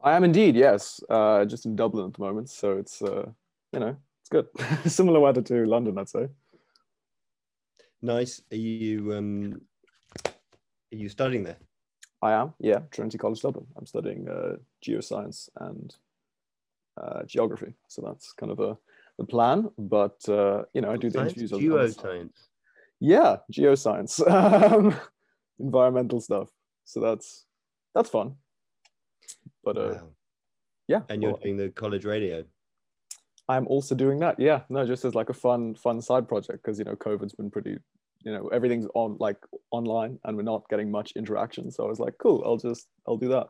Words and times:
I 0.00 0.14
am 0.14 0.24
indeed, 0.24 0.54
yes. 0.54 1.00
Uh, 1.08 1.44
just 1.44 1.66
in 1.66 1.74
Dublin 1.74 2.06
at 2.06 2.14
the 2.14 2.22
moment, 2.22 2.50
so 2.50 2.78
it's 2.78 3.02
uh, 3.02 3.26
you 3.72 3.80
know 3.80 3.96
it's 4.20 4.28
good. 4.30 4.46
Similar 4.90 5.20
weather 5.20 5.42
to 5.42 5.64
London, 5.64 5.98
I'd 5.98 6.08
say. 6.08 6.28
Nice. 8.00 8.42
Are 8.52 8.56
you 8.56 9.14
um, 9.14 9.60
are 10.26 10.96
you 10.96 11.08
studying 11.08 11.42
there? 11.42 11.58
I 12.20 12.32
am, 12.32 12.54
yeah, 12.58 12.80
Trinity 12.90 13.18
College 13.18 13.40
Dublin. 13.40 13.66
I'm 13.76 13.86
studying 13.86 14.28
uh, 14.28 14.56
geoscience 14.84 15.48
and 15.60 15.94
uh, 17.00 17.22
geography, 17.24 17.74
so 17.86 18.02
that's 18.02 18.32
kind 18.32 18.50
of 18.50 18.60
a 18.60 18.76
the 19.18 19.24
plan. 19.24 19.68
But 19.78 20.28
uh, 20.28 20.62
you 20.74 20.80
know, 20.80 20.92
I 20.92 20.96
do 20.96 21.10
the 21.10 21.18
Science? 21.18 21.32
interviews. 21.32 21.52
on 21.52 21.60
the 21.60 21.74
other 21.74 21.92
side. 21.92 22.04
Geoscience. 22.04 22.46
Yeah, 23.00 23.36
geoscience, 23.52 24.30
um, 24.72 24.94
environmental 25.58 26.20
stuff. 26.20 26.48
So 26.84 27.00
that's 27.00 27.44
that's 27.94 28.10
fun. 28.10 28.36
But 29.64 29.76
uh, 29.76 29.94
Wow. 29.94 30.08
yeah, 30.88 31.00
And 31.08 31.22
you're 31.22 31.32
well, 31.32 31.40
doing 31.42 31.56
the 31.56 31.68
college 31.70 32.04
radio. 32.04 32.44
I'm 33.48 33.66
also 33.66 33.94
doing 33.94 34.18
that. 34.20 34.38
Yeah, 34.38 34.62
no, 34.68 34.86
just 34.86 35.04
as 35.04 35.14
like 35.14 35.30
a 35.30 35.34
fun, 35.34 35.74
fun 35.74 36.00
side 36.02 36.28
project 36.28 36.62
because 36.62 36.78
you 36.78 36.84
know 36.84 36.96
COVID's 36.96 37.34
been 37.34 37.50
pretty, 37.50 37.78
you 38.24 38.32
know, 38.32 38.48
everything's 38.48 38.86
on 38.94 39.16
like 39.18 39.38
online 39.70 40.18
and 40.24 40.36
we're 40.36 40.42
not 40.42 40.68
getting 40.68 40.90
much 40.90 41.12
interaction. 41.16 41.70
So 41.70 41.84
I 41.84 41.88
was 41.88 41.98
like, 41.98 42.14
cool, 42.18 42.42
I'll 42.44 42.58
just 42.58 42.86
I'll 43.06 43.16
do 43.16 43.28
that. 43.28 43.48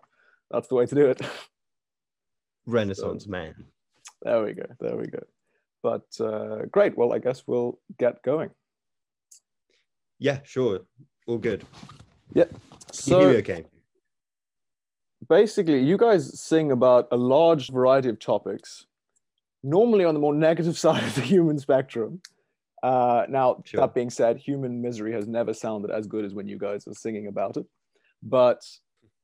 That's 0.51 0.69
the 0.69 0.77
way 0.77 0.87
to 0.87 0.95
do 0.95 1.07
it. 1.07 1.21
Renaissance 2.67 3.27
man. 3.27 3.55
there 4.23 4.43
we 4.45 4.53
go. 4.53 4.65
There 4.81 4.97
we 4.97 5.07
go. 5.07 5.21
But 5.83 6.07
uh, 6.21 6.67
great. 6.71 6.97
Well, 6.97 7.13
I 7.13 7.19
guess 7.19 7.45
we'll 7.47 7.79
get 7.99 8.23
going. 8.23 8.51
Yeah, 10.19 10.41
sure. 10.45 10.81
All 11.27 11.39
good. 11.39 11.65
Yeah. 12.35 12.45
Can 12.45 12.59
you 13.07 13.19
hear 13.19 13.33
So 13.33 13.39
okay? 13.39 13.65
Basically, 15.29 15.83
you 15.83 15.97
guys 15.99 16.41
sing 16.41 16.73
about 16.73 17.09
a 17.13 17.17
large 17.17 17.71
variety 17.71 18.09
of 18.09 18.19
topics, 18.19 18.87
normally 19.63 20.05
on 20.05 20.15
the 20.15 20.21
more 20.21 20.35
negative 20.35 20.79
side 20.85 21.03
of 21.05 21.15
the 21.15 21.21
human 21.21 21.59
spectrum. 21.59 22.21
Uh, 22.83 23.27
now, 23.29 23.61
Sure. 23.65 23.81
that 23.81 23.95
being 23.95 24.09
said, 24.11 24.39
human 24.39 24.81
misery 24.81 25.13
has 25.13 25.27
never 25.27 25.53
sounded 25.53 25.91
as 25.91 26.07
good 26.07 26.25
as 26.25 26.33
when 26.33 26.47
you 26.49 26.59
guys 26.59 26.87
are 26.87 26.95
singing 26.95 27.27
about 27.27 27.57
it. 27.57 27.67
But 28.23 28.63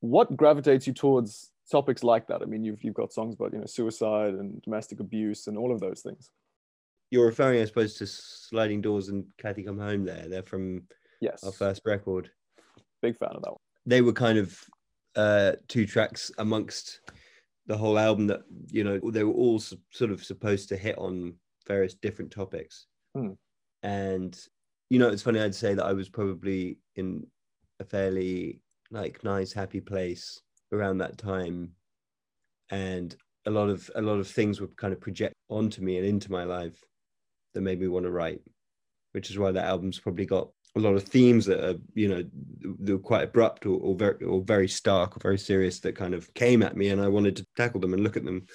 what 0.01 0.37
gravitates 0.37 0.87
you 0.87 0.93
towards 0.93 1.51
topics 1.71 2.03
like 2.03 2.27
that? 2.27 2.43
I 2.43 2.47
mean, 2.47 2.65
you've 2.65 2.83
you've 2.85 2.95
got 2.95 3.13
songs 3.13 3.35
about 3.35 3.53
you 3.53 3.59
know 3.61 3.67
suicide 3.67 4.35
and 4.35 4.61
domestic 4.63 5.01
abuse 5.01 5.47
and 5.47 5.57
all 5.57 5.73
of 5.73 5.81
those 5.81 6.03
things. 6.03 6.31
You're 7.11 7.27
referring, 7.27 7.61
I 7.63 7.65
suppose, 7.65 7.95
to 7.95 8.07
Sliding 8.07 8.81
Doors 8.81 9.09
and 9.09 9.25
Cathy 9.39 9.63
Come 9.63 9.79
Home 9.79 10.05
there. 10.05 10.27
They're 10.29 10.43
from 10.43 10.83
Yes, 11.21 11.45
our 11.45 11.53
first 11.53 11.83
record. 11.85 12.31
big 13.01 13.17
fan 13.17 13.31
of 13.35 13.43
that 13.43 13.51
one. 13.53 13.61
They 13.87 14.03
were 14.03 14.13
kind 14.13 14.37
of 14.39 14.59
uh, 15.17 15.53
two 15.69 15.87
tracks 15.87 16.31
amongst 16.39 17.01
the 17.67 17.77
whole 17.77 17.99
album 17.99 18.27
that, 18.27 18.43
you 18.71 18.85
know, 18.85 19.01
they 19.11 19.25
were 19.25 19.33
all 19.33 19.57
s- 19.57 19.75
sort 19.91 20.11
of 20.11 20.23
supposed 20.23 20.69
to 20.69 20.77
hit 20.77 20.99
on 20.99 21.35
various 21.67 21.95
different 21.95 22.31
topics. 22.31 22.87
Hmm. 23.15 23.33
And, 23.83 24.39
you 24.91 24.99
know, 24.99 25.09
it's 25.09 25.23
funny, 25.23 25.41
I'd 25.41 25.55
say 25.55 25.75
that 25.75 25.85
I 25.85 25.93
was 25.93 26.09
probably 26.09 26.79
in 26.97 27.27
a 27.81 27.85
fairly 27.85 28.61
like 28.91 29.25
nice, 29.25 29.53
happy 29.53 29.81
place 29.81 30.41
around 30.73 30.99
that 30.99 31.19
time. 31.19 31.73
And 32.71 33.15
a 33.47 33.51
lot 33.51 33.69
of 33.69 33.91
a 33.95 34.03
lot 34.03 34.19
of 34.19 34.29
things 34.29 34.61
were 34.61 34.69
kind 34.69 34.93
of 34.93 35.01
project 35.01 35.35
onto 35.49 35.83
me 35.83 35.99
and 35.99 36.07
into 36.07 36.33
my 36.33 36.45
life 36.45 36.83
that 37.53 37.61
made 37.61 37.81
me 37.81 37.89
want 37.89 38.05
to 38.05 38.11
write, 38.11 38.41
which 39.13 39.31
is 39.31 39.39
why 39.39 39.53
that 39.53 39.67
album's 39.67 40.01
probably 40.01 40.27
got 40.27 40.49
a 40.77 40.81
lot 40.81 40.95
of 40.95 41.05
themes 41.05 41.47
that 41.47 41.65
are, 41.65 41.79
you 41.95 42.09
know, 42.09 42.99
quite 42.99 43.25
abrupt 43.25 43.65
or, 43.67 43.79
or 43.81 43.95
very 43.95 44.25
or 44.25 44.43
very 44.43 44.69
stark 44.69 45.17
or 45.17 45.21
very 45.21 45.39
serious 45.39 45.79
that 45.81 45.97
kind 45.97 46.15
of 46.15 46.33
came 46.35 46.63
at 46.63 46.77
me, 46.77 46.89
and 46.89 47.01
I 47.01 47.09
wanted 47.09 47.37
to 47.37 47.47
tackle 47.57 47.81
them 47.81 47.95
and 47.95 48.03
look 48.03 48.17
at 48.17 48.25
them. 48.25 48.47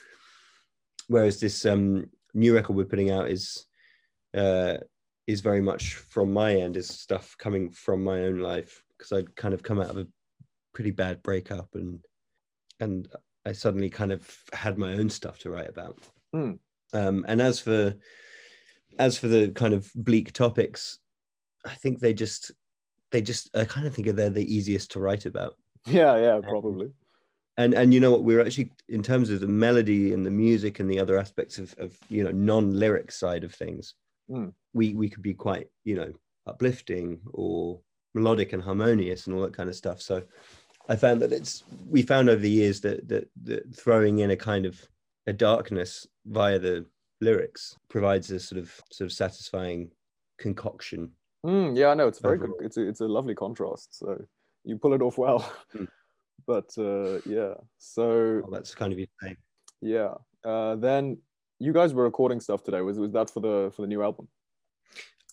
Whereas 1.08 1.40
this 1.40 1.66
um, 1.66 2.10
new 2.34 2.54
record 2.54 2.76
we're 2.76 2.86
putting 2.86 3.12
out 3.12 3.30
is 3.30 3.66
uh, 4.36 4.78
is 5.28 5.42
very 5.42 5.62
much 5.62 5.96
from 5.96 6.34
my 6.34 6.56
end, 6.56 6.76
is 6.76 6.88
stuff 6.88 7.36
coming 7.38 7.70
from 7.70 8.04
my 8.04 8.22
own 8.24 8.40
life 8.40 8.84
because 8.98 9.12
I'd 9.12 9.36
kind 9.36 9.54
of 9.54 9.64
come 9.64 9.80
out 9.80 9.90
of 9.90 9.98
a 9.98 10.08
pretty 10.74 10.92
bad 10.92 11.24
breakup 11.24 11.70
and 11.74 12.00
and 12.80 13.08
I 13.46 13.54
suddenly 13.54 13.90
kind 13.90 14.12
of 14.12 14.30
had 14.54 14.78
my 14.78 14.94
own 14.94 15.10
stuff 15.10 15.40
to 15.40 15.50
write 15.50 15.70
about. 15.70 15.98
Hmm. 16.34 16.54
Um, 16.94 17.26
and 17.28 17.42
as 17.42 17.60
for 17.60 17.96
as 18.98 19.18
for 19.18 19.28
the 19.28 19.50
kind 19.50 19.74
of 19.74 19.90
bleak 19.96 20.34
topics, 20.34 21.00
I 21.66 21.76
think 21.76 22.00
they 22.00 22.14
just 22.14 22.52
they 23.12 23.22
just 23.22 23.56
I 23.56 23.66
kind 23.66 23.88
of 23.88 23.94
think 23.94 24.08
they're 24.08 24.30
the 24.30 24.54
easiest 24.54 24.92
to 24.92 25.00
write 25.00 25.26
about. 25.26 25.56
Yeah, 25.86 26.18
yeah, 26.18 26.40
probably. 26.42 26.92
And 27.58 27.74
and 27.74 27.94
you 27.94 28.00
know 28.00 28.12
what, 28.12 28.24
we're 28.24 28.42
actually 28.42 28.72
in 28.88 29.04
terms 29.04 29.30
of 29.30 29.40
the 29.40 29.48
melody 29.48 30.14
and 30.14 30.26
the 30.26 30.32
music 30.32 30.80
and 30.80 30.90
the 30.90 31.00
other 31.00 31.18
aspects 31.18 31.58
of, 31.58 31.76
of 31.78 31.98
you 32.10 32.24
know 32.24 32.32
non-lyric 32.32 33.12
side 33.12 33.44
of 33.44 33.54
things, 33.54 33.96
Hmm. 34.30 34.50
we 34.74 34.94
we 34.94 35.10
could 35.10 35.24
be 35.24 35.34
quite 35.34 35.68
you 35.84 35.96
know 35.96 36.14
uplifting 36.46 37.20
or 37.34 37.80
melodic 38.14 38.54
and 38.54 38.62
harmonious 38.64 39.28
and 39.28 39.36
all 39.36 39.42
that 39.42 39.54
kind 39.54 39.70
of 39.70 39.76
stuff. 39.76 40.02
So 40.02 40.24
I 40.88 40.96
found 40.96 41.22
that 41.22 41.32
it's 41.32 41.64
we 41.90 42.02
found 42.02 42.30
over 42.30 42.42
the 42.42 42.50
years 42.50 42.82
that 42.82 43.08
that, 43.08 43.30
that 43.44 43.76
throwing 43.76 44.20
in 44.20 44.32
a 44.32 44.38
kind 44.38 44.66
of 44.66 44.80
a 45.28 45.34
darkness 45.34 46.08
via 46.26 46.60
the 46.60 46.86
lyrics 47.22 47.76
provides 47.90 48.32
a 48.32 48.40
sort 48.40 48.60
of 48.60 48.72
sort 48.92 49.08
of 49.08 49.12
satisfying 49.12 49.92
concoction. 50.38 51.12
Mm, 51.46 51.78
yeah, 51.78 51.88
I 51.88 51.94
know 51.94 52.08
it's 52.08 52.20
very 52.20 52.38
good. 52.38 52.52
It's 52.60 52.78
a, 52.78 52.88
it's 52.88 53.02
a 53.02 53.08
lovely 53.08 53.36
contrast. 53.36 53.98
So 53.98 54.22
you 54.64 54.78
pull 54.78 54.94
it 54.94 55.02
off 55.02 55.18
well. 55.18 55.40
Hmm. 55.72 55.86
but 56.48 56.70
uh, 56.78 57.20
yeah, 57.26 57.54
so 57.78 58.42
Well, 58.44 58.52
that's 58.52 58.76
kind 58.76 58.92
of 58.92 59.00
your 59.00 59.08
thing. 59.22 59.38
yeah. 59.82 60.14
Uh, 60.44 60.76
then 60.76 61.18
you 61.60 61.74
guys 61.74 61.94
were 61.94 62.04
recording 62.04 62.40
stuff 62.40 62.64
today. 62.64 62.82
Was 62.82 62.98
was 62.98 63.12
that 63.12 63.30
for 63.30 63.42
the 63.42 63.72
for 63.76 63.82
the 63.82 63.88
new 63.88 64.02
album? 64.02 64.28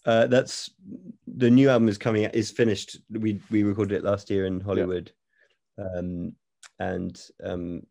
Uh, 0.05 0.27
that's 0.27 0.71
the 1.27 1.51
new 1.51 1.69
album 1.69 1.89
is 1.89 1.99
coming 1.99 2.25
out 2.25 2.35
is 2.35 2.51
finished. 2.51 2.99
We 3.11 3.41
we 3.51 3.63
recorded 3.63 3.97
it 3.97 4.05
last 4.05 4.31
year 4.31 4.47
in 4.47 4.61
Hollywood, 4.61 5.13
um, 5.79 6.33
and 6.79 7.21
um, 7.43 7.83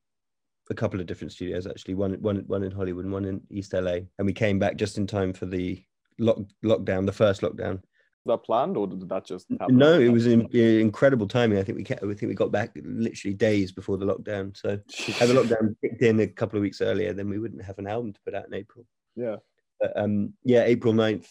a 0.70 0.74
couple 0.74 1.00
of 1.00 1.06
different 1.06 1.32
studios 1.32 1.68
actually. 1.68 1.94
One 1.94 2.14
one 2.22 2.44
one 2.48 2.64
in 2.64 2.72
Hollywood, 2.72 3.06
and 3.06 3.14
one 3.14 3.26
in 3.26 3.42
East 3.50 3.74
LA, 3.74 4.00
and 4.18 4.26
we 4.26 4.34
came 4.34 4.60
back 4.60 4.76
just 4.76 4.98
in 4.98 5.08
time 5.08 5.34
for 5.34 5.46
the 5.46 5.82
lock 6.20 6.40
lockdown, 6.64 7.06
the 7.06 7.12
first 7.12 7.42
lockdown. 7.42 7.82
That 8.26 8.44
planned 8.44 8.76
or 8.76 8.88
did 8.88 9.08
that 9.10 9.26
just 9.26 9.48
happen? 9.60 9.78
No, 9.78 10.00
it 10.00 10.10
was 10.10 10.26
in, 10.26 10.50
incredible 10.52 11.28
timing. 11.28 11.60
I 11.60 11.64
think 11.64 11.78
we 11.78 11.84
kept, 11.84 12.04
I 12.04 12.08
think 12.08 12.24
we 12.24 12.34
got 12.34 12.52
back 12.52 12.72
literally 12.84 13.36
days 13.36 13.72
before 13.72 13.98
the 13.98 14.06
lockdown. 14.06 14.58
So 14.58 14.80
had 15.14 15.30
the 15.30 15.34
lockdown 15.44 15.76
kicked 15.82 16.02
in 16.02 16.20
a 16.20 16.28
couple 16.28 16.58
of 16.58 16.64
weeks 16.64 16.82
earlier, 16.82 17.14
then 17.14 17.30
we 17.30 17.38
wouldn't 17.38 17.64
have 17.64 17.78
an 17.78 17.88
album 17.88 18.14
to 18.14 18.20
put 18.22 18.34
out 18.34 18.48
in 18.48 18.54
April. 18.54 18.86
yeah. 19.16 19.36
But, 19.80 19.92
um, 19.98 20.34
yeah, 20.44 20.64
April 20.64 20.94
9th, 20.94 21.28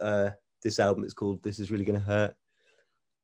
uh, 0.00 0.30
this 0.62 0.78
album 0.78 1.04
is 1.04 1.14
called 1.14 1.42
This 1.42 1.58
Is 1.58 1.70
Really 1.70 1.84
Gonna 1.84 1.98
Hurt. 1.98 2.34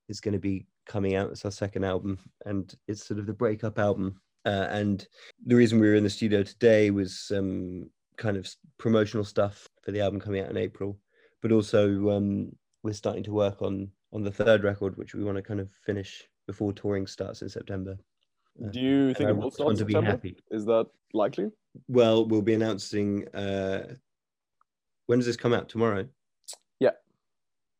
It's 0.09 0.21
going 0.21 0.32
to 0.32 0.41
be 0.41 0.66
coming 0.87 1.15
out. 1.15 1.31
It's 1.31 1.44
our 1.44 1.50
second 1.50 1.84
album, 1.84 2.19
and 2.47 2.75
it's 2.88 3.06
sort 3.06 3.21
of 3.21 3.27
the 3.27 3.32
breakup 3.32 3.78
album. 3.78 4.21
Uh, 4.44 4.66
and 4.71 5.06
the 5.47 5.55
reason 5.55 5.78
we 5.78 5.88
were 5.88 5.94
in 5.94 6.05
the 6.05 6.11
studio 6.11 6.43
today 6.43 6.91
was 6.91 7.31
um, 7.34 7.88
kind 8.16 8.37
of 8.37 8.49
promotional 8.78 9.25
stuff 9.25 9.69
for 9.82 9.93
the 9.93 10.00
album 10.00 10.21
coming 10.21 10.41
out 10.41 10.50
in 10.50 10.56
April, 10.56 10.99
but 11.41 11.53
also 11.53 12.11
um, 12.11 12.53
we're 12.82 12.93
starting 12.93 13.22
to 13.25 13.32
work 13.32 13.62
on 13.62 13.88
on 14.12 14.22
the 14.22 14.31
third 14.31 14.65
record, 14.65 14.97
which 14.97 15.15
we 15.15 15.25
want 15.25 15.37
to 15.37 15.43
kind 15.43 15.60
of 15.60 15.70
finish 15.87 16.28
before 16.47 16.72
touring 16.72 17.06
starts 17.06 17.43
in 17.43 17.48
September. 17.48 17.97
Uh, 18.62 18.69
Do 18.70 18.81
you 18.81 19.09
and 19.09 19.16
think 19.16 19.31
it 19.31 19.37
will 19.37 19.50
start 19.50 19.76
to 19.76 19.84
be 19.84 19.94
happy. 19.94 20.37
Is 20.50 20.66
that 20.66 20.87
likely? 21.15 21.50
Well, 21.88 22.26
we'll 22.26 22.43
be 22.43 22.54
announcing. 22.54 23.26
Uh, 23.34 23.94
when 25.06 25.19
does 25.19 25.26
this 25.26 25.37
come 25.37 25.54
out? 25.54 25.69
Tomorrow. 25.69 26.06
Yeah. 26.78 26.91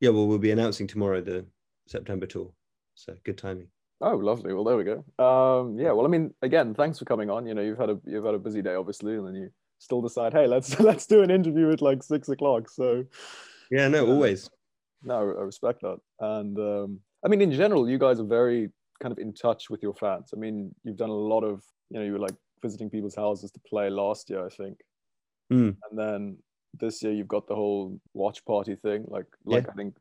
Yeah. 0.01 0.11
Well, 0.11 0.27
we'll 0.27 0.39
be 0.39 0.51
announcing 0.51 0.87
tomorrow 0.87 1.21
the 1.21 1.45
September 1.87 2.27
tour. 2.27 2.51
So 2.95 3.15
good 3.25 3.39
timing. 3.39 3.69
Oh, 4.01 4.17
lovely. 4.17 4.53
Well, 4.53 4.65
there 4.65 4.77
we 4.77 4.85
go. 4.85 5.05
Um, 5.25 5.79
yeah. 5.79 5.93
Well, 5.93 6.07
I 6.07 6.09
mean, 6.09 6.35
again, 6.43 6.75
thanks 6.75 6.99
for 6.99 7.05
coming 7.05 7.31
on. 7.31 7.47
You 7.47 7.55
know, 7.55 7.63
you've 7.63 7.79
had 7.79 7.91
a 7.91 7.99
you've 8.07 8.25
had 8.25 8.35
a 8.35 8.39
busy 8.39 8.63
day, 8.63 8.75
obviously, 8.75 9.15
and 9.15 9.27
then 9.27 9.35
you 9.35 9.51
still 9.79 10.01
decide, 10.01 10.33
hey, 10.33 10.47
let's 10.47 10.79
let's 10.81 11.07
do 11.07 11.23
an 11.23 11.31
interview 11.31 11.71
at 11.71 11.83
like 11.83 12.03
six 12.03 12.29
o'clock. 12.29 12.71
So 12.71 13.05
Yeah. 13.71 13.89
No. 13.89 14.07
Always. 14.07 14.49
No, 15.05 15.17
I 15.17 15.43
respect 15.43 15.83
that. 15.83 15.99
And 16.21 16.59
um, 16.59 17.01
I 17.25 17.29
mean, 17.29 17.41
in 17.41 17.53
general, 17.53 17.89
you 17.89 17.99
guys 17.99 18.21
are 18.21 18.27
very 18.27 18.71
kind 19.03 19.13
of 19.13 19.19
in 19.19 19.33
touch 19.33 19.71
with 19.71 19.83
your 19.83 19.95
fans. 19.95 20.31
I 20.35 20.39
mean, 20.39 20.75
you've 20.85 20.97
done 20.97 21.11
a 21.11 21.15
lot 21.15 21.43
of, 21.43 21.63
you 21.91 21.99
know, 21.99 22.05
you 22.05 22.13
were 22.13 22.19
like 22.19 22.35
visiting 22.63 22.89
people's 22.89 23.17
houses 23.17 23.51
to 23.53 23.61
play 23.69 23.91
last 23.91 24.31
year, 24.31 24.47
I 24.47 24.49
think. 24.49 24.79
Hmm. 25.51 25.71
And 25.91 25.99
then 25.99 26.39
this 26.79 27.03
year 27.03 27.13
you've 27.13 27.29
got 27.29 27.47
the 27.47 27.55
whole 27.55 28.01
watch 28.15 28.45
party 28.45 28.77
thing. 28.77 29.05
Like, 29.09 29.27
like 29.45 29.69
I 29.69 29.73
think 29.73 29.97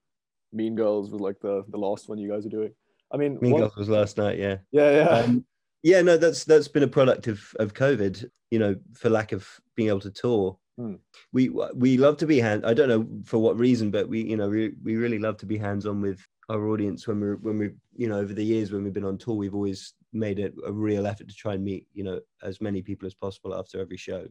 Mean 0.54 0.76
Girls 0.76 1.10
was 1.10 1.22
like 1.22 1.40
the 1.42 1.64
the 1.70 1.78
last 1.78 2.08
one 2.10 2.18
you 2.18 2.30
guys 2.30 2.46
are 2.46 2.50
doing. 2.50 2.74
I 3.14 3.18
mean, 3.18 3.38
Mean 3.42 3.52
one- 3.52 3.62
Girls 3.62 3.76
was 3.76 3.90
last 3.90 4.18
night. 4.18 4.38
Yeah. 4.38 4.58
yeah, 4.72 4.92
yeah. 4.92 5.10
Um, 5.10 5.46
yeah. 5.84 6.02
No. 6.02 6.18
That's 6.18 6.44
that's 6.44 6.68
been 6.68 6.84
a 6.84 6.88
product 6.88 7.28
of 7.28 7.44
of 7.60 7.74
COVID. 7.74 8.30
You 8.52 8.60
know, 8.60 8.76
for 8.94 9.10
lack 9.10 9.32
of 9.32 9.48
being 9.76 9.90
able 9.90 10.02
to 10.02 10.12
tour. 10.12 10.58
Hmm. 10.78 10.96
We 11.34 11.50
we 11.74 11.98
love 11.98 12.18
to 12.18 12.28
be 12.28 12.40
hand. 12.40 12.66
I 12.66 12.74
don't 12.74 12.90
know 12.90 13.08
for 13.26 13.38
what 13.38 13.58
reason, 13.58 13.92
but 13.92 14.08
we 14.08 14.22
you 14.24 14.38
know 14.38 14.50
we, 14.50 14.74
we 14.84 14.96
really 14.96 15.20
love 15.20 15.38
to 15.38 15.46
be 15.46 15.58
hands 15.58 15.86
on 15.86 16.02
with 16.02 16.26
our 16.50 16.68
audience 16.68 17.08
when 17.08 17.20
we're 17.20 17.36
when 17.38 17.58
we 17.58 17.72
you 17.96 18.08
know 18.10 18.20
over 18.20 18.34
the 18.34 18.44
years 18.44 18.72
when 18.72 18.84
we've 18.84 18.94
been 18.94 19.06
on 19.06 19.18
tour 19.18 19.36
we've 19.36 19.56
always 19.56 19.94
made 20.14 20.40
it 20.40 20.54
a 20.66 20.72
real 20.72 21.08
effort 21.08 21.28
to 21.30 21.36
try 21.36 21.54
and 21.54 21.64
meet 21.64 21.88
you 21.94 22.04
know 22.04 22.20
as 22.44 22.60
many 22.62 22.82
people 22.82 23.06
as 23.06 23.14
possible 23.14 23.54
after 23.54 23.80
every 23.80 23.98
show. 23.98 24.26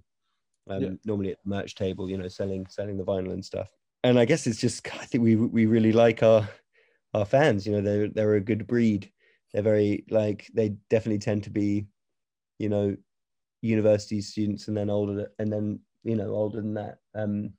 Um, 0.68 0.82
Yeah. 0.82 0.90
Normally 1.04 1.32
at 1.32 1.38
the 1.42 1.50
merch 1.50 1.74
table, 1.74 2.08
you 2.08 2.18
know, 2.18 2.28
selling 2.28 2.66
selling 2.68 2.96
the 2.96 3.04
vinyl 3.04 3.32
and 3.32 3.44
stuff. 3.44 3.68
And 4.02 4.18
I 4.18 4.24
guess 4.24 4.46
it's 4.46 4.60
just 4.60 4.86
I 4.94 5.04
think 5.04 5.22
we 5.24 5.36
we 5.36 5.66
really 5.66 5.92
like 5.92 6.22
our 6.22 6.48
our 7.14 7.24
fans. 7.24 7.66
You 7.66 7.72
know, 7.74 7.80
they're 7.82 8.08
they're 8.08 8.34
a 8.34 8.40
good 8.40 8.66
breed. 8.66 9.10
They're 9.52 9.62
very 9.62 10.04
like 10.10 10.48
they 10.54 10.70
definitely 10.88 11.18
tend 11.18 11.44
to 11.44 11.50
be, 11.50 11.86
you 12.58 12.68
know, 12.68 12.96
university 13.62 14.20
students 14.20 14.68
and 14.68 14.76
then 14.76 14.90
older 14.90 15.30
and 15.38 15.52
then 15.52 15.80
you 16.04 16.16
know 16.16 16.30
older 16.30 16.60
than 16.60 16.74
that. 16.74 16.98
Um, 17.14 17.52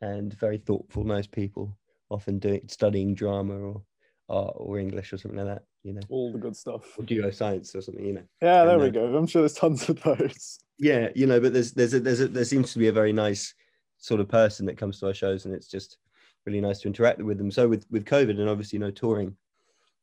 and 0.00 0.32
very 0.34 0.58
thoughtful, 0.58 1.04
nice 1.04 1.26
people. 1.26 1.76
Often 2.08 2.38
doing 2.40 2.62
studying 2.68 3.14
drama 3.14 3.54
or 3.54 3.82
art 4.28 4.54
or 4.56 4.78
English 4.78 5.12
or 5.12 5.18
something 5.18 5.38
like 5.38 5.46
that. 5.54 5.64
You 5.82 5.92
know, 5.94 6.00
All 6.08 6.32
the 6.32 6.38
good 6.38 6.56
stuff. 6.56 6.98
or 6.98 7.04
geoscience 7.04 7.74
or 7.74 7.80
something. 7.82 8.04
You 8.04 8.12
know. 8.14 8.22
Yeah, 8.42 8.64
there 8.64 8.74
And, 8.74 8.82
we 8.82 8.88
uh, 8.88 8.92
go. 8.92 9.16
I'm 9.16 9.26
sure 9.26 9.42
there's 9.42 9.54
tons 9.54 9.88
of 9.88 10.02
those. 10.02 10.58
yeah 10.78 11.08
you 11.14 11.26
know 11.26 11.38
but 11.40 11.52
there's 11.52 11.72
there's 11.72 11.92
a, 11.94 12.00
there's 12.00 12.20
a, 12.20 12.28
there 12.28 12.44
seems 12.44 12.72
to 12.72 12.78
be 12.78 12.88
a 12.88 12.92
very 12.92 13.12
nice 13.12 13.54
sort 13.98 14.20
of 14.20 14.28
person 14.28 14.64
that 14.66 14.78
comes 14.78 14.98
to 14.98 15.06
our 15.06 15.12
shows 15.14 15.44
and 15.44 15.54
it's 15.54 15.68
just 15.68 15.98
really 16.46 16.60
nice 16.60 16.80
to 16.80 16.88
interact 16.88 17.20
with 17.20 17.36
them 17.36 17.50
so 17.50 17.68
with 17.68 17.84
with 17.90 18.06
covid 18.06 18.40
and 18.40 18.48
obviously 18.48 18.78
no 18.78 18.90
touring 18.90 19.36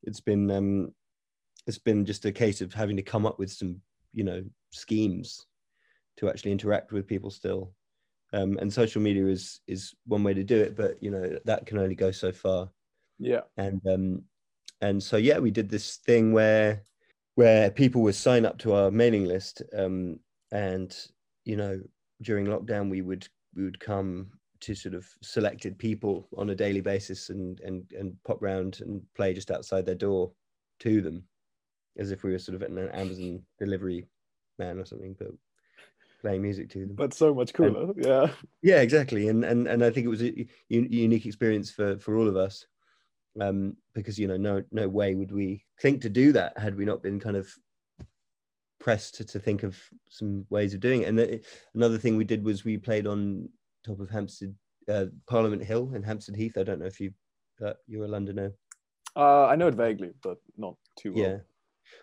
it's 0.03 0.19
been 0.19 0.51
um 0.51 0.93
it's 1.65 1.79
been 1.79 2.05
just 2.05 2.25
a 2.25 2.31
case 2.31 2.61
of 2.61 2.75
having 2.75 2.95
to 2.95 3.01
come 3.01 3.25
up 3.25 3.39
with 3.39 3.51
some 3.51 3.81
you 4.13 4.23
know 4.23 4.43
schemes 4.71 5.47
to 6.17 6.29
actually 6.29 6.51
interact 6.51 6.91
with 6.91 7.07
people 7.07 7.29
still 7.29 7.71
um 8.33 8.57
and 8.59 8.71
social 8.71 9.01
media 9.01 9.25
is 9.25 9.61
is 9.67 9.93
one 10.05 10.23
way 10.23 10.33
to 10.33 10.43
do 10.43 10.59
it 10.59 10.75
but 10.75 11.01
you 11.01 11.09
know 11.11 11.37
that 11.45 11.65
can 11.65 11.77
only 11.77 11.95
go 11.95 12.11
so 12.11 12.31
far 12.31 12.69
Yeah. 13.19 13.41
and 13.57 13.81
um 13.87 14.23
and 14.81 15.01
so 15.01 15.17
yeah 15.17 15.39
we 15.39 15.51
did 15.51 15.69
this 15.69 15.97
thing 15.97 16.33
where 16.33 16.83
where 17.35 17.69
people 17.71 18.01
would 18.01 18.15
sign 18.15 18.45
up 18.45 18.57
to 18.59 18.73
our 18.73 18.91
mailing 18.91 19.25
list 19.25 19.61
um 19.77 20.19
and 20.51 20.95
you 21.45 21.55
know 21.55 21.79
during 22.21 22.45
lockdown 22.47 22.89
we 22.89 23.01
would 23.01 23.27
we 23.55 23.63
would 23.63 23.79
come 23.79 24.29
to 24.59 24.73
sort 24.73 24.95
of 24.95 25.07
selected 25.21 25.77
people 25.77 26.27
on 26.35 26.49
a 26.49 26.55
daily 26.55 26.81
basis 26.81 27.29
and 27.29 27.59
and 27.61 27.83
and 27.97 28.15
pop 28.25 28.41
round 28.41 28.81
and 28.81 29.01
play 29.15 29.33
just 29.33 29.51
outside 29.51 29.85
their 29.85 29.95
door 29.95 30.31
to 30.79 30.99
them 31.01 31.23
as 31.97 32.11
if 32.11 32.23
we 32.23 32.31
were 32.31 32.39
sort 32.39 32.55
of 32.55 32.61
an 32.61 32.77
amazon 32.89 33.39
delivery 33.59 34.05
man 34.59 34.79
or 34.79 34.85
something 34.85 35.15
but 35.17 35.29
playing 36.21 36.41
music 36.41 36.69
to 36.71 36.85
them 36.85 36.95
But 36.95 37.13
so 37.13 37.33
much 37.33 37.53
cooler. 37.53 37.93
yeah. 37.95 38.27
yeah 38.61 38.81
exactly 38.81 39.27
and 39.29 39.43
and 39.45 39.67
and 39.67 39.83
i 39.83 39.89
think 39.91 40.05
it 40.05 40.09
was 40.09 40.23
a 40.23 40.33
u- 40.69 40.87
unique 40.89 41.25
experience 41.25 41.69
for 41.71 41.97
for 41.99 42.17
all 42.17 42.27
of 42.27 42.35
us 42.35 42.65
um 43.39 43.77
because 43.93 44.17
you 44.17 44.27
know 44.27 44.37
no 44.37 44.63
no 44.71 44.87
way 44.89 45.13
would 45.15 45.31
we 45.31 45.63
think 45.81 46.01
to 46.01 46.09
do 46.09 46.31
that 46.31 46.57
had 46.57 46.75
we 46.75 46.85
not 46.85 47.03
been 47.03 47.19
kind 47.19 47.35
of 47.37 47.47
pressed 48.79 49.15
to, 49.15 49.25
to 49.25 49.39
think 49.39 49.63
of 49.63 49.77
some 50.09 50.45
ways 50.49 50.73
of 50.73 50.79
doing 50.79 51.01
it 51.01 51.07
and 51.09 51.17
the, 51.19 51.41
another 51.75 51.97
thing 51.97 52.15
we 52.15 52.23
did 52.23 52.43
was 52.43 52.63
we 52.63 52.77
played 52.77 53.07
on 53.07 53.47
top 53.85 53.99
of 53.99 54.09
hampstead 54.09 54.53
uh, 54.89 55.05
parliament 55.27 55.63
hill 55.63 55.91
in 55.95 56.01
hampstead 56.03 56.35
heath 56.35 56.57
i 56.57 56.63
don't 56.63 56.79
know 56.79 56.85
if 56.85 56.99
you 56.99 57.11
uh, 57.65 57.73
you're 57.87 58.05
a 58.05 58.07
londoner 58.07 58.51
Uh, 59.15 59.45
I 59.47 59.55
know 59.55 59.67
it 59.67 59.73
vaguely, 59.75 60.11
but 60.21 60.37
not 60.57 60.75
too 60.95 61.11
well. 61.13 61.23
yeah 61.23 61.37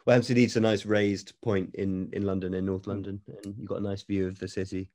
well 0.07 0.15
hampstead 0.15 0.37
heath's 0.37 0.57
a 0.57 0.61
nice 0.61 0.85
raised 0.87 1.33
point 1.43 1.75
in 1.75 2.09
in 2.13 2.25
london 2.25 2.55
in 2.55 2.65
north 2.65 2.87
london 2.87 3.21
and 3.45 3.55
you've 3.59 3.69
got 3.69 3.79
a 3.79 3.83
nice 3.83 4.03
view 4.03 4.27
of 4.27 4.39
the 4.39 4.49
city. 4.49 4.91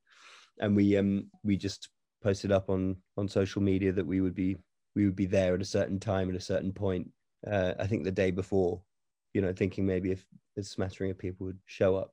And 0.62 0.76
we 0.76 0.98
um 0.98 1.28
we 1.44 1.56
just 1.56 1.90
posted 2.22 2.52
up 2.52 2.70
on 2.70 2.98
on 3.18 3.28
social 3.28 3.62
media 3.62 3.94
that 3.94 4.06
we 4.06 4.20
would 4.20 4.36
be 4.36 4.58
we 4.96 5.06
would 5.06 5.16
be 5.16 5.26
there 5.26 5.56
at 5.56 5.62
a 5.62 5.66
certain 5.66 6.00
time 6.00 6.30
at 6.30 6.36
a 6.36 6.42
certain 6.42 6.74
point 6.74 7.10
uh 7.48 7.74
i 7.80 7.88
think 7.88 8.04
the 8.04 8.12
day 8.12 8.30
before 8.30 8.82
you 9.34 9.42
know 9.42 9.54
thinking 9.54 9.86
maybe 9.86 10.12
if 10.12 10.26
a 10.58 10.64
smattering 10.64 11.12
of 11.12 11.18
people 11.18 11.46
would 11.46 11.60
show 11.66 11.96
up 11.96 12.12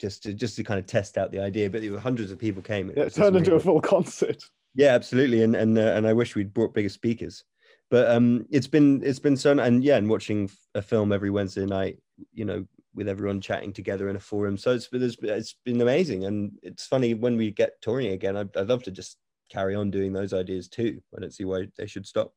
just 0.00 0.22
to 0.22 0.32
just 0.32 0.56
to 0.56 0.64
kind 0.64 0.80
of 0.80 0.86
test 0.86 1.18
out 1.18 1.30
the 1.30 1.38
idea. 1.38 1.70
But 1.70 1.82
there 1.82 1.92
were 1.92 2.00
hundreds 2.00 2.32
of 2.32 2.38
people 2.38 2.62
came. 2.62 2.90
Yeah, 2.96 3.04
it 3.04 3.14
turned 3.14 3.36
into 3.36 3.54
a 3.54 3.60
full 3.60 3.80
concert. 3.80 4.42
Yeah, 4.74 4.94
absolutely, 4.94 5.42
and 5.42 5.54
and 5.54 5.78
uh, 5.78 5.92
and 5.94 6.06
I 6.06 6.12
wish 6.12 6.34
we'd 6.34 6.54
brought 6.54 6.74
bigger 6.74 6.88
speakers. 6.88 7.44
But 7.90 8.10
um, 8.10 8.46
it's 8.50 8.68
been 8.68 9.02
it's 9.04 9.18
been 9.18 9.36
so 9.36 9.58
and 9.58 9.82
yeah, 9.82 9.96
and 9.96 10.08
watching 10.08 10.48
a 10.74 10.82
film 10.82 11.12
every 11.12 11.30
Wednesday 11.30 11.66
night, 11.66 11.98
you 12.32 12.44
know, 12.44 12.64
with 12.94 13.08
everyone 13.08 13.40
chatting 13.40 13.72
together 13.72 14.08
in 14.08 14.16
a 14.16 14.20
forum. 14.20 14.56
So 14.56 14.72
it's 14.72 14.86
been 14.86 15.02
it's, 15.02 15.54
been 15.64 15.80
amazing, 15.80 16.24
and 16.24 16.52
it's 16.62 16.86
funny 16.86 17.14
when 17.14 17.36
we 17.36 17.50
get 17.50 17.80
touring 17.82 18.12
again. 18.12 18.36
I'd, 18.36 18.56
I'd 18.56 18.68
love 18.68 18.84
to 18.84 18.90
just 18.92 19.18
carry 19.50 19.74
on 19.74 19.90
doing 19.90 20.12
those 20.12 20.32
ideas 20.32 20.68
too. 20.68 21.02
I 21.16 21.20
don't 21.20 21.34
see 21.34 21.44
why 21.44 21.66
they 21.76 21.86
should 21.86 22.06
stop. 22.06 22.32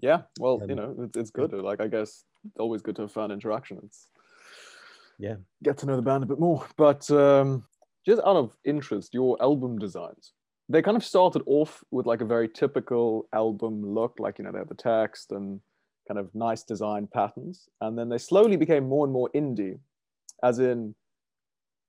Yeah. 0.00 0.22
Well, 0.40 0.60
Um, 0.62 0.68
you 0.68 0.74
know, 0.74 0.96
it's, 0.98 1.16
it's 1.16 1.30
good. 1.30 1.52
Like, 1.52 1.80
I 1.80 1.86
guess 1.86 2.24
it's 2.44 2.58
always 2.58 2.82
good 2.82 2.96
to 2.96 3.02
have 3.02 3.12
fun 3.12 3.30
interaction. 3.30 3.78
It's 3.84 4.08
Yeah. 5.18 5.36
get 5.62 5.78
to 5.78 5.86
know 5.86 5.94
the 5.96 6.02
band 6.02 6.24
a 6.24 6.26
bit 6.26 6.40
more. 6.40 6.66
But 6.76 7.08
um, 7.12 7.64
just 8.04 8.20
out 8.26 8.36
of 8.36 8.56
interest, 8.64 9.14
your 9.14 9.40
album 9.40 9.78
designs, 9.78 10.32
they 10.68 10.82
kind 10.82 10.96
of 10.96 11.04
started 11.04 11.42
off 11.46 11.84
with 11.90 12.06
like 12.06 12.20
a 12.20 12.24
very 12.26 12.48
typical 12.48 13.28
album 13.32 13.82
look, 13.84 14.14
like, 14.18 14.38
you 14.38 14.44
know, 14.44 14.52
they 14.52 14.58
have 14.58 14.68
the 14.68 14.74
text 14.74 15.30
and 15.32 15.60
kind 16.08 16.18
of 16.18 16.34
nice 16.34 16.62
design 16.62 17.06
patterns. 17.12 17.68
And 17.80 17.98
then 17.98 18.08
they 18.08 18.18
slowly 18.18 18.56
became 18.56 18.88
more 18.88 19.04
and 19.04 19.12
more 19.12 19.30
indie, 19.34 19.78
as 20.42 20.58
in, 20.58 20.94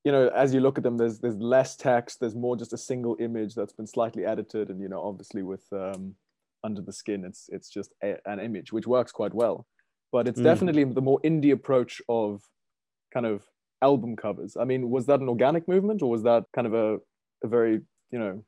you 0.03 0.11
know, 0.11 0.27
as 0.29 0.53
you 0.53 0.59
look 0.59 0.77
at 0.77 0.83
them, 0.83 0.97
there's 0.97 1.19
there's 1.19 1.37
less 1.37 1.75
text, 1.75 2.19
there's 2.19 2.35
more 2.35 2.55
just 2.55 2.73
a 2.73 2.77
single 2.77 3.17
image 3.19 3.55
that's 3.55 3.73
been 3.73 3.87
slightly 3.87 4.23
edited, 4.25 4.69
and 4.69 4.79
you 4.79 4.87
know, 4.87 5.01
obviously 5.01 5.41
with 5.41 5.65
um, 5.73 6.15
under 6.63 6.81
the 6.81 6.93
skin, 6.93 7.25
it's 7.25 7.49
it's 7.51 7.69
just 7.69 7.91
a, 8.03 8.17
an 8.25 8.39
image, 8.39 8.71
which 8.71 8.85
works 8.87 9.11
quite 9.11 9.33
well. 9.33 9.65
But 10.11 10.27
it's 10.27 10.39
Mm. 10.39 10.43
definitely 10.43 10.83
the 10.83 11.01
more 11.01 11.19
indie 11.21 11.51
approach 11.51 12.01
of 12.07 12.43
kind 13.13 13.25
of 13.25 13.45
album 13.81 14.15
covers. 14.15 14.55
I 14.55 14.63
mean, 14.65 14.89
was 14.91 15.07
that 15.07 15.21
an 15.21 15.29
organic 15.29 15.67
movement, 15.67 16.01
or 16.03 16.09
was 16.11 16.23
that 16.23 16.45
kind 16.53 16.67
of 16.67 16.73
a 16.73 16.99
a 17.43 17.47
very 17.47 17.81
you 18.11 18.19
know 18.19 18.43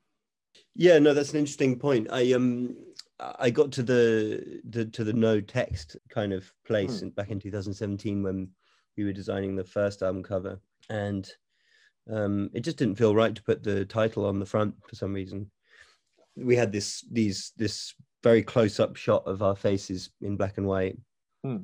Yeah, 0.74 0.98
no, 0.98 1.14
that's 1.14 1.32
an 1.32 1.38
interesting 1.38 1.78
point. 1.78 2.08
I 2.10 2.32
um 2.32 2.76
I 3.20 3.50
got 3.50 3.72
to 3.72 3.82
the 3.82 4.60
the 4.68 4.84
to 4.86 5.04
the 5.04 5.12
no 5.12 5.40
text 5.40 5.96
kind 6.08 6.32
of 6.32 6.52
place 6.64 7.00
Hmm. 7.00 7.08
back 7.08 7.30
in 7.30 7.40
2017 7.40 8.22
when 8.22 8.50
we 8.96 9.04
were 9.04 9.12
designing 9.12 9.56
the 9.56 9.64
first 9.64 10.02
album 10.02 10.22
cover, 10.22 10.60
and 10.88 11.30
um, 12.10 12.50
it 12.54 12.60
just 12.60 12.76
didn't 12.78 12.96
feel 12.96 13.14
right 13.14 13.34
to 13.34 13.42
put 13.42 13.62
the 13.62 13.84
title 13.84 14.24
on 14.26 14.38
the 14.38 14.46
front 14.46 14.74
for 14.88 14.94
some 14.96 15.12
reason. 15.12 15.50
We 16.36 16.56
had 16.56 16.72
this 16.72 17.04
these 17.10 17.52
this 17.56 17.94
very 18.22 18.42
close 18.42 18.80
up 18.80 18.96
shot 18.96 19.24
of 19.26 19.42
our 19.42 19.56
faces 19.56 20.10
in 20.20 20.36
black 20.36 20.58
and 20.58 20.66
white, 20.66 20.96
Hmm. 21.44 21.58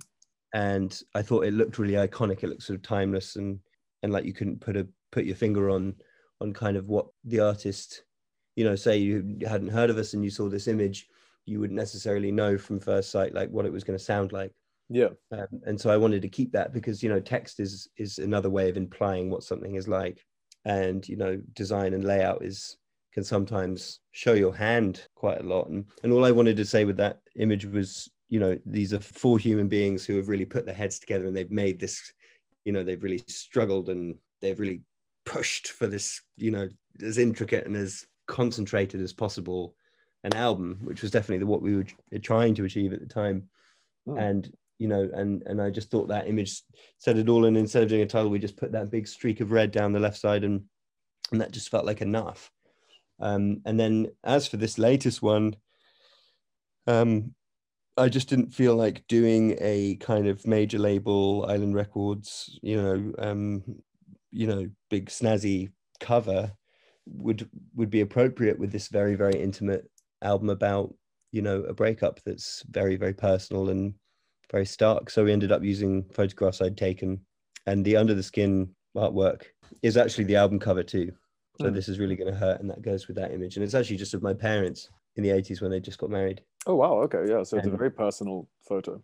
and 0.52 1.00
I 1.14 1.22
thought 1.22 1.46
it 1.46 1.54
looked 1.54 1.78
really 1.78 1.94
iconic. 1.94 2.42
It 2.42 2.48
looked 2.48 2.62
sort 2.62 2.76
of 2.76 2.82
timeless 2.82 3.36
and 3.36 3.60
and 4.02 4.12
like 4.12 4.24
you 4.24 4.32
couldn't 4.34 4.60
put 4.60 4.76
a 4.76 4.88
put 5.12 5.24
your 5.24 5.36
finger 5.36 5.70
on 5.70 5.94
on 6.40 6.52
kind 6.52 6.76
of 6.76 6.88
what 6.88 7.06
the 7.24 7.40
artist 7.40 8.04
you 8.56 8.64
know, 8.64 8.76
say 8.76 8.96
you 8.96 9.38
hadn't 9.46 9.68
heard 9.68 9.90
of 9.90 9.98
us 9.98 10.14
and 10.14 10.24
you 10.24 10.30
saw 10.30 10.48
this 10.48 10.68
image, 10.68 11.08
you 11.46 11.60
wouldn't 11.60 11.78
necessarily 11.78 12.32
know 12.32 12.56
from 12.56 12.80
first 12.80 13.10
sight 13.10 13.34
like 13.34 13.50
what 13.50 13.66
it 13.66 13.72
was 13.72 13.84
going 13.84 13.98
to 13.98 14.04
sound 14.04 14.32
like. 14.32 14.52
yeah 14.88 15.08
Um, 15.32 15.60
and 15.64 15.80
so 15.80 15.90
I 15.90 15.96
wanted 15.96 16.22
to 16.22 16.28
keep 16.28 16.52
that 16.52 16.72
because 16.72 17.02
you 17.02 17.08
know 17.08 17.20
text 17.20 17.60
is 17.60 17.88
is 17.96 18.18
another 18.18 18.50
way 18.50 18.68
of 18.68 18.76
implying 18.76 19.30
what 19.30 19.42
something 19.42 19.74
is 19.74 19.88
like, 19.88 20.24
and 20.64 21.06
you 21.08 21.16
know 21.16 21.40
design 21.54 21.94
and 21.94 22.04
layout 22.04 22.44
is 22.44 22.76
can 23.12 23.24
sometimes 23.24 24.00
show 24.10 24.32
your 24.32 24.54
hand 24.54 25.06
quite 25.14 25.40
a 25.40 25.46
lot. 25.46 25.68
And 25.68 25.84
and 26.02 26.12
all 26.12 26.24
I 26.24 26.32
wanted 26.32 26.56
to 26.56 26.64
say 26.64 26.84
with 26.84 26.96
that 26.98 27.20
image 27.36 27.66
was 27.66 28.10
you 28.28 28.40
know 28.40 28.58
these 28.66 28.92
are 28.94 29.00
four 29.00 29.38
human 29.38 29.68
beings 29.68 30.04
who 30.04 30.16
have 30.16 30.28
really 30.28 30.46
put 30.46 30.66
their 30.66 30.74
heads 30.74 30.98
together 30.98 31.26
and 31.26 31.36
they've 31.36 31.50
made 31.50 31.78
this, 31.78 32.12
you 32.64 32.72
know 32.72 32.82
they've 32.82 33.02
really 33.02 33.22
struggled 33.28 33.88
and 33.88 34.16
they've 34.40 34.60
really 34.60 34.82
pushed 35.24 35.68
for 35.68 35.86
this 35.86 36.20
you 36.36 36.50
know 36.50 36.68
as 37.02 37.18
intricate 37.18 37.66
and 37.66 37.76
as 37.76 38.04
concentrated 38.26 39.00
as 39.00 39.12
possible 39.12 39.74
an 40.24 40.34
album, 40.34 40.78
which 40.82 41.02
was 41.02 41.10
definitely 41.10 41.44
what 41.44 41.62
we 41.62 41.76
were 41.76 42.18
trying 42.22 42.54
to 42.54 42.64
achieve 42.64 42.92
at 42.92 43.00
the 43.00 43.06
time. 43.06 43.48
Hmm. 44.06 44.18
And 44.18 44.56
you 44.78 44.88
know, 44.88 45.08
and 45.12 45.42
and 45.46 45.62
I 45.62 45.70
just 45.70 45.90
thought 45.90 46.08
that 46.08 46.28
image 46.28 46.62
said 46.98 47.16
it 47.16 47.28
all. 47.28 47.44
And 47.44 47.56
instead 47.56 47.82
of 47.82 47.88
doing 47.88 48.02
a 48.02 48.06
title, 48.06 48.30
we 48.30 48.38
just 48.38 48.56
put 48.56 48.72
that 48.72 48.90
big 48.90 49.06
streak 49.06 49.40
of 49.40 49.52
red 49.52 49.70
down 49.70 49.92
the 49.92 50.00
left 50.00 50.18
side, 50.18 50.44
and 50.44 50.64
and 51.30 51.40
that 51.40 51.52
just 51.52 51.68
felt 51.68 51.86
like 51.86 52.00
enough. 52.00 52.50
Um, 53.20 53.60
and 53.64 53.78
then 53.78 54.08
as 54.24 54.48
for 54.48 54.56
this 54.56 54.78
latest 54.78 55.22
one, 55.22 55.54
um, 56.86 57.34
I 57.96 58.08
just 58.08 58.28
didn't 58.28 58.52
feel 58.52 58.74
like 58.74 59.06
doing 59.06 59.56
a 59.60 59.96
kind 59.96 60.26
of 60.26 60.46
major 60.46 60.78
label, 60.78 61.46
Island 61.48 61.74
Records, 61.74 62.58
you 62.62 62.82
know, 62.82 63.12
um, 63.18 63.62
you 64.32 64.48
know, 64.48 64.68
big 64.90 65.10
snazzy 65.10 65.70
cover 66.00 66.52
would 67.06 67.48
would 67.74 67.90
be 67.90 68.00
appropriate 68.00 68.58
with 68.58 68.72
this 68.72 68.88
very 68.88 69.14
very 69.14 69.40
intimate 69.40 69.90
album 70.22 70.48
about 70.50 70.94
you 71.32 71.42
know 71.42 71.62
a 71.62 71.74
breakup 71.74 72.20
that's 72.24 72.64
very 72.70 72.96
very 72.96 73.12
personal 73.14 73.70
and 73.70 73.94
very 74.50 74.66
stark. 74.66 75.10
So 75.10 75.24
we 75.24 75.32
ended 75.32 75.52
up 75.52 75.62
using 75.62 76.04
photographs 76.12 76.60
i'd 76.60 76.76
taken 76.76 77.20
and 77.66 77.84
the 77.84 77.96
under 77.96 78.14
the 78.14 78.22
skin 78.22 78.74
artwork 78.96 79.42
is 79.82 79.96
actually 79.96 80.24
the 80.24 80.36
album 80.36 80.58
cover 80.58 80.82
too. 80.82 81.12
So 81.60 81.68
Hmm. 81.68 81.74
this 81.74 81.88
is 81.88 81.98
really 81.98 82.16
going 82.16 82.32
to 82.32 82.38
hurt 82.38 82.60
and 82.60 82.70
that 82.70 82.82
goes 82.82 83.06
with 83.06 83.16
that 83.16 83.32
image. 83.32 83.56
And 83.56 83.64
it's 83.64 83.74
actually 83.74 83.96
just 83.96 84.14
of 84.14 84.22
my 84.22 84.34
parents 84.34 84.88
in 85.16 85.22
the 85.22 85.30
80s 85.30 85.60
when 85.60 85.70
they 85.70 85.80
just 85.80 85.98
got 85.98 86.10
married. 86.10 86.42
Oh 86.66 86.74
wow. 86.74 86.94
Okay. 87.02 87.24
Yeah. 87.28 87.42
So 87.42 87.56
it's 87.56 87.66
a 87.66 87.70
very 87.70 87.90
personal 87.90 88.48
photo. 88.68 89.02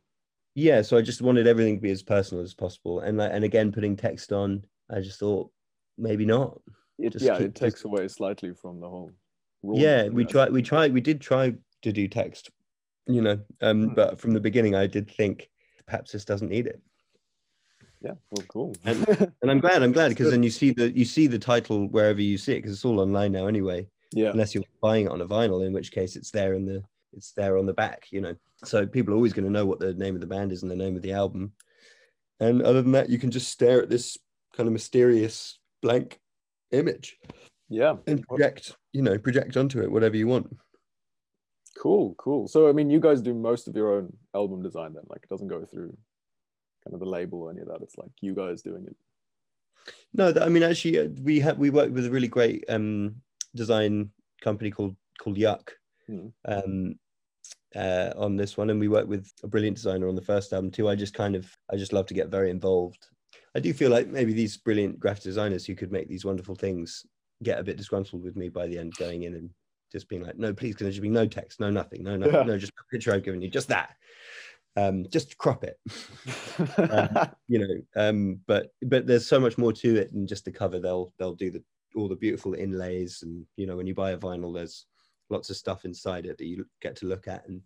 Yeah, 0.54 0.82
so 0.82 0.96
I 0.96 1.02
just 1.02 1.22
wanted 1.22 1.46
everything 1.46 1.76
to 1.76 1.80
be 1.80 1.92
as 1.92 2.02
personal 2.02 2.42
as 2.42 2.54
possible, 2.54 3.00
and 3.00 3.18
like, 3.18 3.30
and 3.32 3.44
again, 3.44 3.70
putting 3.70 3.96
text 3.96 4.32
on, 4.32 4.64
I 4.90 5.00
just 5.00 5.20
thought 5.20 5.48
maybe 5.96 6.26
not. 6.26 6.60
It, 7.00 7.12
Just 7.12 7.24
yeah, 7.24 7.38
keep- 7.38 7.46
it 7.48 7.54
takes 7.54 7.84
away 7.84 8.08
slightly 8.08 8.52
from 8.54 8.80
the 8.80 8.88
whole. 8.88 9.10
yeah 9.62 10.08
we 10.08 10.24
tried 10.24 10.52
we 10.52 10.62
tried 10.62 10.92
we 10.92 11.00
did 11.00 11.20
try 11.20 11.54
to 11.82 11.92
do 11.92 12.08
text 12.08 12.50
you 13.06 13.20
know 13.22 13.38
um 13.62 13.88
Hmm. 13.88 13.94
but 13.94 14.18
from 14.20 14.32
the 14.32 14.40
beginning 14.40 14.74
i 14.74 14.86
did 14.86 15.10
think 15.10 15.48
perhaps 15.86 16.12
this 16.12 16.24
doesn't 16.24 16.48
need 16.48 16.66
it 16.66 16.80
Yeah, 18.02 18.12
well, 18.30 18.46
cool. 18.48 18.74
And- 18.84 19.06
and 19.42 19.50
i'm 19.50 19.60
glad 19.60 19.82
i'm 19.82 19.92
glad 19.92 20.08
because 20.10 20.30
then 20.30 20.42
you 20.42 20.50
see 20.50 20.70
the 20.72 20.90
you 20.96 21.04
see 21.04 21.26
the 21.26 21.38
title 21.38 21.88
wherever 21.88 22.20
you 22.22 22.38
see 22.38 22.52
it 22.52 22.56
because 22.58 22.72
it's 22.72 22.84
all 22.84 23.00
online 23.00 23.32
now 23.32 23.46
anyway 23.46 23.86
yeah, 24.12 24.30
unless 24.30 24.54
you're 24.54 24.64
buying 24.82 25.06
it 25.06 25.12
on 25.12 25.20
a 25.20 25.26
vinyl 25.26 25.64
in 25.66 25.72
which 25.72 25.92
case 25.92 26.16
it's 26.16 26.30
there 26.30 26.54
in 26.54 26.64
the 26.66 26.82
it's 27.12 27.32
there 27.32 27.58
on 27.58 27.66
the 27.66 27.72
back 27.84 28.06
you 28.10 28.20
know 28.20 28.34
so 28.64 28.86
people 28.86 29.12
are 29.12 29.16
always 29.16 29.32
going 29.32 29.44
to 29.44 29.52
know 29.52 29.66
what 29.66 29.78
the 29.80 29.94
name 29.94 30.14
of 30.14 30.20
the 30.20 30.26
band 30.26 30.52
is 30.52 30.62
and 30.62 30.70
the 30.70 30.76
name 30.84 30.96
of 30.96 31.02
the 31.02 31.12
album 31.12 31.52
and 32.40 32.62
other 32.62 32.82
than 32.82 32.92
that 32.92 33.08
you 33.10 33.18
can 33.18 33.30
just 33.30 33.48
stare 33.50 33.82
at 33.82 33.90
this 33.90 34.16
kind 34.56 34.66
of 34.66 34.72
mysterious 34.72 35.58
blank 35.82 36.18
image 36.72 37.18
yeah. 37.68 37.96
and 38.06 38.22
project 38.26 38.76
you 38.92 39.02
know 39.02 39.18
project 39.18 39.56
onto 39.56 39.80
it 39.80 39.90
whatever 39.90 40.16
you 40.16 40.26
want 40.26 40.56
Cool, 41.78 42.14
cool. 42.18 42.46
So, 42.46 42.68
I 42.68 42.72
mean, 42.72 42.90
you 42.90 43.00
guys 43.00 43.22
do 43.22 43.32
most 43.32 43.66
of 43.66 43.74
your 43.74 43.96
own 43.96 44.12
album 44.34 44.62
design 44.62 44.92
then? 44.92 45.04
Like, 45.08 45.22
it 45.22 45.30
doesn't 45.30 45.48
go 45.48 45.64
through 45.64 45.96
kind 46.84 46.94
of 46.94 47.00
the 47.00 47.06
label 47.06 47.42
or 47.42 47.50
any 47.50 47.60
of 47.60 47.68
that. 47.68 47.80
It's 47.82 47.96
like 47.96 48.10
you 48.20 48.34
guys 48.34 48.62
doing 48.62 48.86
it. 48.86 48.96
No, 50.12 50.32
that, 50.32 50.42
I 50.42 50.48
mean 50.48 50.62
actually, 50.62 50.98
uh, 50.98 51.08
we 51.22 51.40
have 51.40 51.58
we 51.58 51.70
worked 51.70 51.92
with 51.92 52.06
a 52.06 52.10
really 52.10 52.28
great 52.28 52.64
um, 52.68 53.16
design 53.54 54.10
company 54.42 54.70
called 54.70 54.96
called 55.18 55.36
Yuck 55.36 55.70
Hmm. 56.06 56.28
um, 56.44 56.94
uh, 57.74 58.10
on 58.16 58.36
this 58.36 58.56
one, 58.56 58.70
and 58.70 58.80
we 58.80 58.88
worked 58.88 59.08
with 59.08 59.32
a 59.42 59.48
brilliant 59.48 59.76
designer 59.76 60.08
on 60.08 60.16
the 60.16 60.22
first 60.22 60.52
album 60.52 60.70
too. 60.70 60.88
I 60.88 60.96
just 60.96 61.14
kind 61.14 61.34
of 61.34 61.50
I 61.72 61.76
just 61.76 61.92
love 61.92 62.06
to 62.06 62.14
get 62.14 62.28
very 62.28 62.50
involved. 62.50 63.06
I 63.54 63.60
do 63.60 63.72
feel 63.72 63.90
like 63.90 64.06
maybe 64.08 64.32
these 64.32 64.56
brilliant 64.56 65.00
graphic 65.00 65.24
designers 65.24 65.64
who 65.66 65.74
could 65.74 65.90
make 65.92 66.08
these 66.08 66.24
wonderful 66.24 66.54
things 66.54 67.04
get 67.42 67.58
a 67.58 67.64
bit 67.64 67.76
disgruntled 67.76 68.22
with 68.22 68.36
me 68.36 68.48
by 68.48 68.66
the 68.66 68.78
end, 68.78 68.94
going 68.98 69.24
in 69.24 69.34
and 69.34 69.50
just 69.90 70.08
being 70.08 70.22
like, 70.22 70.38
"No, 70.38 70.54
please, 70.54 70.76
can 70.76 70.84
there 70.84 70.92
just 70.92 71.02
be 71.02 71.08
no 71.08 71.26
text, 71.26 71.58
no 71.58 71.70
nothing, 71.70 72.04
no 72.04 72.16
nothing, 72.16 72.34
Yeah. 72.34 72.42
no, 72.44 72.58
just 72.58 72.72
a 72.72 72.84
picture 72.92 73.12
I've 73.12 73.24
given 73.24 73.40
you, 73.42 73.48
just 73.50 73.68
that." 73.68 73.96
Um, 74.76 75.04
just 75.10 75.36
crop 75.36 75.64
it 75.64 75.80
Um, 76.78 77.08
you 77.48 77.58
know 77.58 77.74
um 77.96 78.40
but 78.46 78.68
but 78.82 79.04
there's 79.04 79.26
so 79.26 79.40
much 79.40 79.58
more 79.58 79.72
to 79.72 79.96
it 79.96 80.12
than 80.12 80.28
just 80.28 80.44
the 80.44 80.52
cover 80.52 80.78
they'll 80.78 81.12
they'll 81.18 81.34
do 81.34 81.50
the 81.50 81.62
all 81.96 82.06
the 82.06 82.14
beautiful 82.14 82.54
inlays 82.54 83.22
and 83.22 83.44
you 83.56 83.66
know 83.66 83.76
when 83.76 83.88
you 83.88 83.94
buy 83.96 84.12
a 84.12 84.16
vinyl 84.16 84.54
there's 84.54 84.86
lots 85.28 85.50
of 85.50 85.56
stuff 85.56 85.84
inside 85.84 86.24
it 86.24 86.38
that 86.38 86.46
you 86.46 86.64
get 86.80 86.94
to 86.96 87.06
look 87.06 87.26
at 87.26 87.46
and 87.48 87.60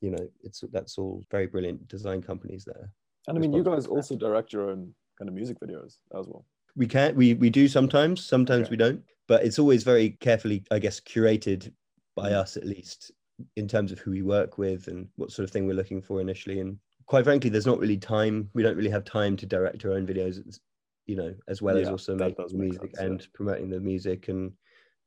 you 0.00 0.10
know 0.10 0.26
it's 0.42 0.64
that's 0.72 0.96
all 0.96 1.22
very 1.30 1.46
brilliant 1.46 1.86
design 1.86 2.22
companies 2.22 2.64
there 2.64 2.90
and 3.26 3.36
I 3.36 3.40
mean, 3.42 3.52
you 3.52 3.62
guys 3.62 3.86
also 3.86 4.16
direct 4.16 4.54
your 4.54 4.70
own 4.70 4.94
kind 5.18 5.28
of 5.28 5.34
music 5.34 5.58
videos 5.60 5.96
as 6.18 6.26
well. 6.28 6.44
we 6.76 6.86
can 6.86 7.14
we 7.16 7.34
we 7.34 7.50
do 7.50 7.66
sometimes 7.68 8.24
sometimes 8.24 8.62
Okay. 8.66 8.70
we 8.70 8.76
don't 8.76 9.02
but 9.26 9.44
it's 9.44 9.58
always 9.58 9.82
very 9.82 10.10
carefully 10.20 10.62
i 10.70 10.78
guess 10.78 11.00
curated 11.00 11.72
by 12.14 12.30
Mm. 12.30 12.34
us 12.42 12.56
at 12.56 12.64
least 12.66 13.10
in 13.56 13.68
terms 13.68 13.92
of 13.92 13.98
who 14.00 14.10
we 14.10 14.22
work 14.22 14.58
with 14.58 14.88
and 14.88 15.08
what 15.16 15.30
sort 15.30 15.44
of 15.44 15.50
thing 15.50 15.66
we're 15.66 15.74
looking 15.74 16.02
for 16.02 16.20
initially 16.20 16.60
and 16.60 16.78
quite 17.06 17.24
frankly 17.24 17.50
there's 17.50 17.66
not 17.66 17.78
really 17.78 17.96
time 17.98 18.50
we 18.54 18.62
don't 18.62 18.76
really 18.76 18.90
have 18.90 19.04
time 19.04 19.36
to 19.36 19.46
direct 19.46 19.84
our 19.84 19.92
own 19.92 20.06
videos 20.06 20.58
you 21.06 21.16
know 21.16 21.34
as 21.48 21.62
well 21.62 21.76
as 21.78 21.88
also 21.88 22.14
making 22.14 22.44
music 22.52 22.80
sense, 22.82 23.00
yeah. 23.00 23.06
and 23.06 23.28
promoting 23.32 23.70
the 23.70 23.80
music 23.80 24.28
and 24.28 24.52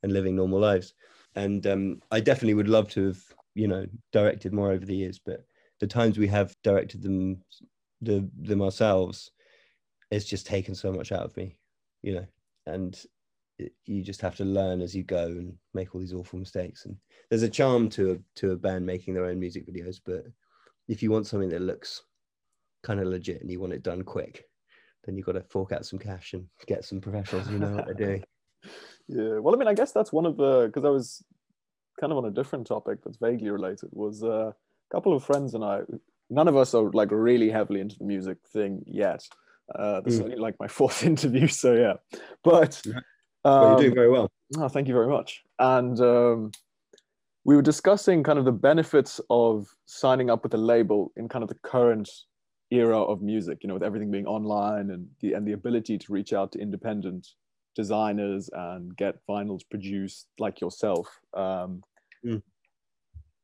and 0.03 0.11
living 0.13 0.35
normal 0.35 0.59
lives 0.59 0.93
and 1.35 1.67
um 1.67 2.01
i 2.11 2.19
definitely 2.19 2.53
would 2.53 2.67
love 2.67 2.87
to 2.89 3.07
have 3.07 3.21
you 3.53 3.67
know 3.67 3.85
directed 4.11 4.51
more 4.53 4.71
over 4.71 4.85
the 4.85 4.95
years 4.95 5.19
but 5.19 5.45
the 5.79 5.87
times 5.87 6.17
we 6.17 6.27
have 6.27 6.55
directed 6.63 7.01
them 7.01 7.43
the 8.01 8.27
them 8.41 8.61
ourselves 8.61 9.31
it's 10.11 10.25
just 10.25 10.45
taken 10.45 10.75
so 10.75 10.91
much 10.91 11.11
out 11.11 11.23
of 11.23 11.35
me 11.37 11.55
you 12.01 12.13
know 12.13 12.25
and 12.67 13.05
you 13.85 14.01
just 14.03 14.21
have 14.21 14.35
to 14.35 14.45
learn 14.45 14.81
as 14.81 14.95
you 14.95 15.03
go 15.03 15.25
and 15.25 15.53
make 15.73 15.93
all 15.93 16.01
these 16.01 16.13
awful 16.13 16.39
mistakes 16.39 16.85
and 16.85 16.95
there's 17.29 17.43
a 17.43 17.49
charm 17.49 17.89
to 17.89 18.11
a 18.13 18.17
to 18.35 18.51
a 18.51 18.55
band 18.55 18.85
making 18.85 19.13
their 19.13 19.25
own 19.25 19.39
music 19.39 19.67
videos 19.67 19.99
but 20.05 20.25
if 20.87 21.03
you 21.03 21.11
want 21.11 21.27
something 21.27 21.49
that 21.49 21.61
looks 21.61 22.01
kind 22.83 22.99
of 22.99 23.07
legit 23.07 23.41
and 23.41 23.51
you 23.51 23.59
want 23.59 23.73
it 23.73 23.83
done 23.83 24.03
quick 24.03 24.45
then 25.05 25.15
you've 25.15 25.25
got 25.25 25.33
to 25.33 25.41
fork 25.41 25.71
out 25.71 25.85
some 25.85 25.99
cash 25.99 26.33
and 26.33 26.45
get 26.67 26.83
some 26.83 26.99
professionals 26.99 27.47
who 27.47 27.59
know 27.59 27.75
what 27.75 27.85
they're 27.85 27.93
doing 27.93 28.23
Yeah. 29.07 29.39
Well, 29.39 29.53
I 29.53 29.57
mean, 29.57 29.67
I 29.67 29.73
guess 29.73 29.91
that's 29.91 30.13
one 30.13 30.25
of 30.25 30.37
the 30.37 30.67
because 30.67 30.85
I 30.85 30.89
was 30.89 31.23
kind 31.99 32.11
of 32.11 32.17
on 32.17 32.25
a 32.25 32.31
different 32.31 32.65
topic 32.67 32.99
that's 33.03 33.17
vaguely 33.17 33.49
related. 33.49 33.89
Was 33.91 34.23
uh, 34.23 34.51
a 34.51 34.55
couple 34.91 35.15
of 35.15 35.23
friends 35.23 35.53
and 35.53 35.63
I. 35.63 35.81
None 36.29 36.47
of 36.47 36.55
us 36.55 36.73
are 36.73 36.89
like 36.91 37.09
really 37.11 37.49
heavily 37.49 37.81
into 37.81 37.97
the 37.97 38.05
music 38.05 38.37
thing 38.53 38.83
yet. 38.87 39.27
Uh, 39.73 40.01
this 40.01 40.15
is 40.15 40.19
Mm. 40.19 40.23
only 40.25 40.37
like 40.37 40.55
my 40.59 40.67
fourth 40.79 41.03
interview, 41.03 41.47
so 41.47 41.73
yeah. 41.73 41.93
But 42.43 42.81
Yeah. 42.85 42.99
well, 43.43 43.61
you're 43.61 43.71
um, 43.71 43.77
doing 43.77 43.95
very 43.95 44.09
well 44.09 44.31
Oh, 44.57 44.67
thank 44.67 44.87
you 44.87 44.93
very 44.93 45.07
much. 45.07 45.43
And 45.59 45.99
um, 46.01 46.51
we 47.45 47.55
were 47.55 47.61
discussing 47.61 48.21
kind 48.23 48.37
of 48.37 48.45
the 48.45 48.51
benefits 48.51 49.21
of 49.29 49.67
signing 49.85 50.29
up 50.29 50.43
with 50.43 50.53
a 50.53 50.57
label 50.57 51.11
in 51.15 51.29
kind 51.29 51.41
of 51.43 51.49
the 51.49 51.57
current 51.63 52.09
era 52.69 52.99
of 53.01 53.21
music, 53.21 53.59
you 53.61 53.67
know, 53.67 53.75
with 53.75 53.83
everything 53.83 54.11
being 54.11 54.27
online 54.27 54.91
and 54.91 55.07
the 55.21 55.33
and 55.33 55.47
the 55.47 55.53
ability 55.53 55.97
to 55.97 56.11
reach 56.11 56.33
out 56.33 56.51
to 56.51 56.59
independent 56.59 57.27
designers 57.75 58.49
and 58.53 58.95
get 58.97 59.15
vinyls 59.29 59.61
produced 59.69 60.27
like 60.39 60.61
yourself. 60.61 61.07
Um, 61.33 61.83
Mm. 62.23 62.43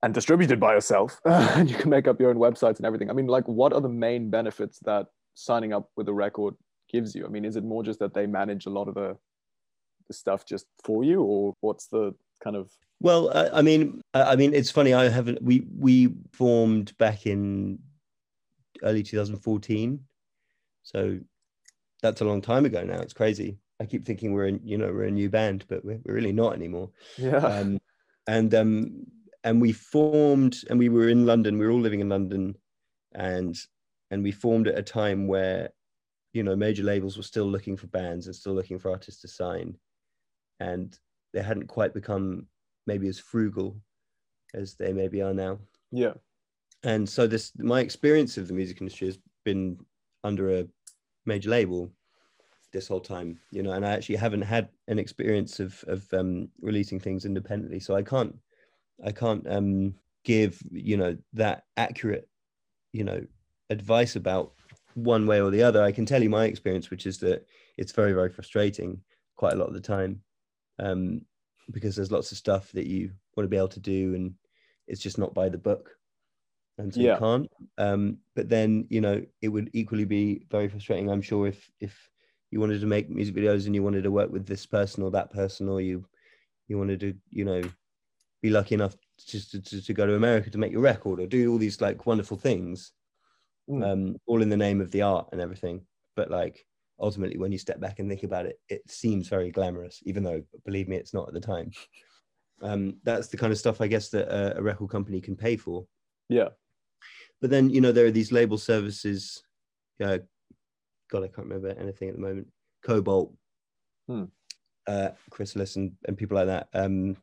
And 0.03 0.13
distributed 0.13 0.59
by 0.59 0.75
yourself, 0.75 1.19
and 1.25 1.67
you 1.67 1.75
can 1.75 1.89
make 1.89 2.07
up 2.07 2.19
your 2.19 2.29
own 2.29 2.37
websites 2.37 2.77
and 2.77 2.85
everything. 2.85 3.09
I 3.09 3.13
mean, 3.13 3.25
like, 3.25 3.47
what 3.47 3.73
are 3.73 3.81
the 3.81 3.89
main 3.89 4.29
benefits 4.29 4.77
that 4.81 5.07
signing 5.37 5.71
up 5.71 5.89
with 5.95 6.09
a 6.09 6.13
record 6.13 6.55
gives 6.91 7.15
you? 7.15 7.25
I 7.25 7.29
mean, 7.29 7.45
is 7.45 7.55
it 7.55 7.63
more 7.63 7.83
just 7.83 7.99
that 7.99 8.13
they 8.13 8.25
manage 8.25 8.65
a 8.65 8.69
lot 8.71 8.87
of 8.87 8.95
the 8.95 9.17
the 10.07 10.13
stuff 10.13 10.45
just 10.45 10.65
for 10.83 11.03
you, 11.03 11.21
or 11.21 11.53
what's 11.61 11.87
the 11.87 12.13
kind 12.43 12.55
of 12.55 12.71
Well, 12.99 13.29
I, 13.35 13.59
I 13.59 13.61
mean, 13.61 14.01
I, 14.13 14.21
I 14.23 14.35
mean, 14.35 14.53
it's 14.53 14.71
funny. 14.71 14.93
I 14.93 15.09
haven't. 15.09 15.41
We 15.41 15.65
we 15.77 16.13
formed 16.31 16.97
back 16.97 17.25
in 17.25 17.79
early 18.83 19.03
2014, 19.03 19.99
so 20.83 21.19
that's 22.01 22.21
a 22.21 22.25
long 22.25 22.41
time 22.41 22.65
ago 22.65 22.83
now. 22.83 22.99
It's 22.99 23.13
crazy. 23.13 23.57
I 23.79 23.85
keep 23.85 24.05
thinking 24.05 24.33
we're 24.33 24.47
in, 24.47 24.59
you 24.63 24.77
know, 24.77 24.91
we're 24.91 25.03
a 25.03 25.11
new 25.11 25.29
band, 25.29 25.65
but 25.67 25.85
we're, 25.85 25.99
we're 26.03 26.15
really 26.15 26.33
not 26.33 26.53
anymore. 26.53 26.89
yeah 27.17 27.37
Um, 27.37 27.79
and 28.27 28.53
um, 28.55 29.05
and 29.43 29.61
we 29.61 29.71
formed, 29.71 30.57
and 30.69 30.79
we 30.79 30.89
were 30.89 31.09
in 31.09 31.25
London. 31.25 31.57
We 31.57 31.65
were 31.65 31.71
all 31.71 31.79
living 31.79 31.99
in 31.99 32.09
London, 32.09 32.55
and 33.13 33.55
and 34.11 34.23
we 34.23 34.31
formed 34.31 34.67
at 34.67 34.77
a 34.77 34.83
time 34.83 35.27
where, 35.27 35.69
you 36.33 36.43
know, 36.43 36.55
major 36.55 36.83
labels 36.83 37.17
were 37.17 37.23
still 37.23 37.45
looking 37.45 37.77
for 37.77 37.87
bands 37.87 38.27
and 38.27 38.35
still 38.35 38.53
looking 38.53 38.79
for 38.79 38.91
artists 38.91 39.21
to 39.21 39.27
sign, 39.27 39.75
and 40.59 40.97
they 41.33 41.41
hadn't 41.41 41.67
quite 41.67 41.93
become 41.93 42.47
maybe 42.85 43.07
as 43.07 43.19
frugal 43.19 43.77
as 44.53 44.75
they 44.75 44.93
maybe 44.93 45.21
are 45.21 45.33
now. 45.33 45.59
yeah. 45.91 46.13
And 46.83 47.09
so 47.09 47.27
this 47.27 47.51
my 47.57 47.81
experience 47.81 48.37
of 48.37 48.47
the 48.47 48.53
music 48.53 48.79
industry 48.81 49.07
has 49.07 49.19
been 49.43 49.77
under 50.23 50.59
a 50.59 50.67
major 51.25 51.49
label 51.49 51.91
this 52.71 52.87
whole 52.87 52.99
time, 52.99 53.39
you 53.51 53.63
know, 53.63 53.71
and 53.71 53.85
I 53.85 53.91
actually 53.91 54.17
haven't 54.17 54.43
had 54.43 54.69
an 54.87 54.99
experience 54.99 55.59
of 55.59 55.83
of 55.87 56.05
um, 56.13 56.49
releasing 56.61 56.99
things 56.99 57.25
independently, 57.25 57.79
so 57.79 57.95
I 57.95 58.03
can't 58.03 58.35
I 59.03 59.11
can't 59.11 59.45
um, 59.49 59.95
give 60.23 60.61
you 60.71 60.97
know 60.97 61.17
that 61.33 61.63
accurate 61.77 62.29
you 62.93 63.03
know 63.03 63.25
advice 63.69 64.15
about 64.15 64.53
one 64.95 65.27
way 65.27 65.41
or 65.41 65.51
the 65.51 65.63
other. 65.63 65.83
I 65.83 65.91
can 65.91 66.05
tell 66.05 66.23
you 66.23 66.29
my 66.29 66.45
experience, 66.45 66.89
which 66.89 67.05
is 67.05 67.17
that 67.19 67.45
it's 67.77 67.91
very 67.91 68.13
very 68.13 68.29
frustrating 68.29 69.01
quite 69.35 69.53
a 69.53 69.57
lot 69.57 69.67
of 69.67 69.73
the 69.73 69.79
time 69.79 70.21
um, 70.79 71.21
because 71.71 71.95
there's 71.95 72.11
lots 72.11 72.31
of 72.31 72.37
stuff 72.37 72.71
that 72.71 72.87
you 72.87 73.11
want 73.35 73.45
to 73.45 73.49
be 73.49 73.57
able 73.57 73.67
to 73.67 73.79
do 73.79 74.15
and 74.15 74.33
it's 74.87 75.01
just 75.01 75.17
not 75.17 75.33
by 75.33 75.49
the 75.49 75.57
book 75.57 75.91
and 76.77 76.93
so 76.93 76.99
Yeah. 77.01 77.13
you 77.13 77.19
can't 77.19 77.51
um, 77.77 78.17
but 78.35 78.49
then 78.49 78.87
you 78.89 79.01
know 79.01 79.23
it 79.41 79.49
would 79.49 79.69
equally 79.73 80.05
be 80.05 80.45
very 80.49 80.67
frustrating 80.67 81.09
i'm 81.09 81.21
sure 81.21 81.47
if 81.47 81.69
if 81.79 82.09
you 82.51 82.59
wanted 82.59 82.81
to 82.81 82.87
make 82.87 83.09
music 83.09 83.35
videos 83.35 83.65
and 83.65 83.75
you 83.75 83.83
wanted 83.83 84.03
to 84.03 84.11
work 84.11 84.31
with 84.31 84.45
this 84.45 84.65
person 84.65 85.03
or 85.03 85.11
that 85.11 85.31
person 85.31 85.67
or 85.67 85.81
you 85.81 86.05
you 86.67 86.77
wanted 86.77 86.99
to 86.99 87.13
you 87.29 87.45
know 87.45 87.61
be 88.41 88.49
lucky 88.49 88.75
enough 88.75 88.95
just 89.25 89.51
to, 89.51 89.61
to, 89.61 89.83
to 89.83 89.93
go 89.93 90.05
to 90.07 90.15
america 90.15 90.49
to 90.49 90.57
make 90.57 90.71
your 90.71 90.81
record 90.81 91.19
or 91.19 91.27
do 91.27 91.51
all 91.51 91.57
these 91.57 91.81
like 91.81 92.05
wonderful 92.05 92.37
things 92.37 92.93
Mm. 93.69 93.83
um, 93.85 94.15
all 94.27 94.41
in 94.41 94.49
the 94.49 94.55
name 94.55 94.79
of 94.79 94.91
the 94.91 95.01
art 95.01 95.27
and 95.31 95.41
everything. 95.41 95.81
But 96.15 96.31
like 96.31 96.65
ultimately 96.99 97.37
when 97.37 97.51
you 97.51 97.57
step 97.57 97.79
back 97.79 97.99
and 97.99 98.09
think 98.09 98.23
about 98.23 98.47
it 98.47 98.59
it 98.69 98.81
seems 98.89 99.27
very 99.27 99.51
glamorous 99.51 100.01
even 100.03 100.23
though 100.23 100.41
believe 100.65 100.87
me 100.87 100.95
it's 100.95 101.13
not 101.13 101.27
at 101.27 101.33
the 101.33 101.39
time. 101.39 101.71
Um, 102.59 102.95
that's 103.03 103.27
the 103.27 103.37
kind 103.37 103.51
of 103.53 103.59
stuff 103.59 103.81
i 103.81 103.85
guess 103.85 104.09
that 104.09 104.27
a, 104.29 104.57
a 104.57 104.63
record 104.63 104.89
company 104.89 105.21
can 105.21 105.35
pay 105.35 105.57
for. 105.57 105.85
Yeah. 106.27 106.49
But 107.39 107.51
then 107.51 107.69
you 107.69 107.81
know 107.81 107.91
there 107.91 108.07
are 108.07 108.11
these 108.11 108.31
label 108.31 108.57
services 108.57 109.43
uh, 110.03 110.17
god 111.11 111.23
i 111.23 111.27
can't 111.27 111.47
remember 111.47 111.69
anything 111.79 112.09
at 112.09 112.15
the 112.15 112.21
moment. 112.21 112.47
Kobalt. 112.83 113.31
Hmm. 114.07 114.23
uh, 114.87 115.09
chrysalis 115.29 115.75
and, 115.75 115.91
and 116.07 116.17
people 116.17 116.35
like 116.35 116.47
that 116.47 116.67
um, 116.73 117.15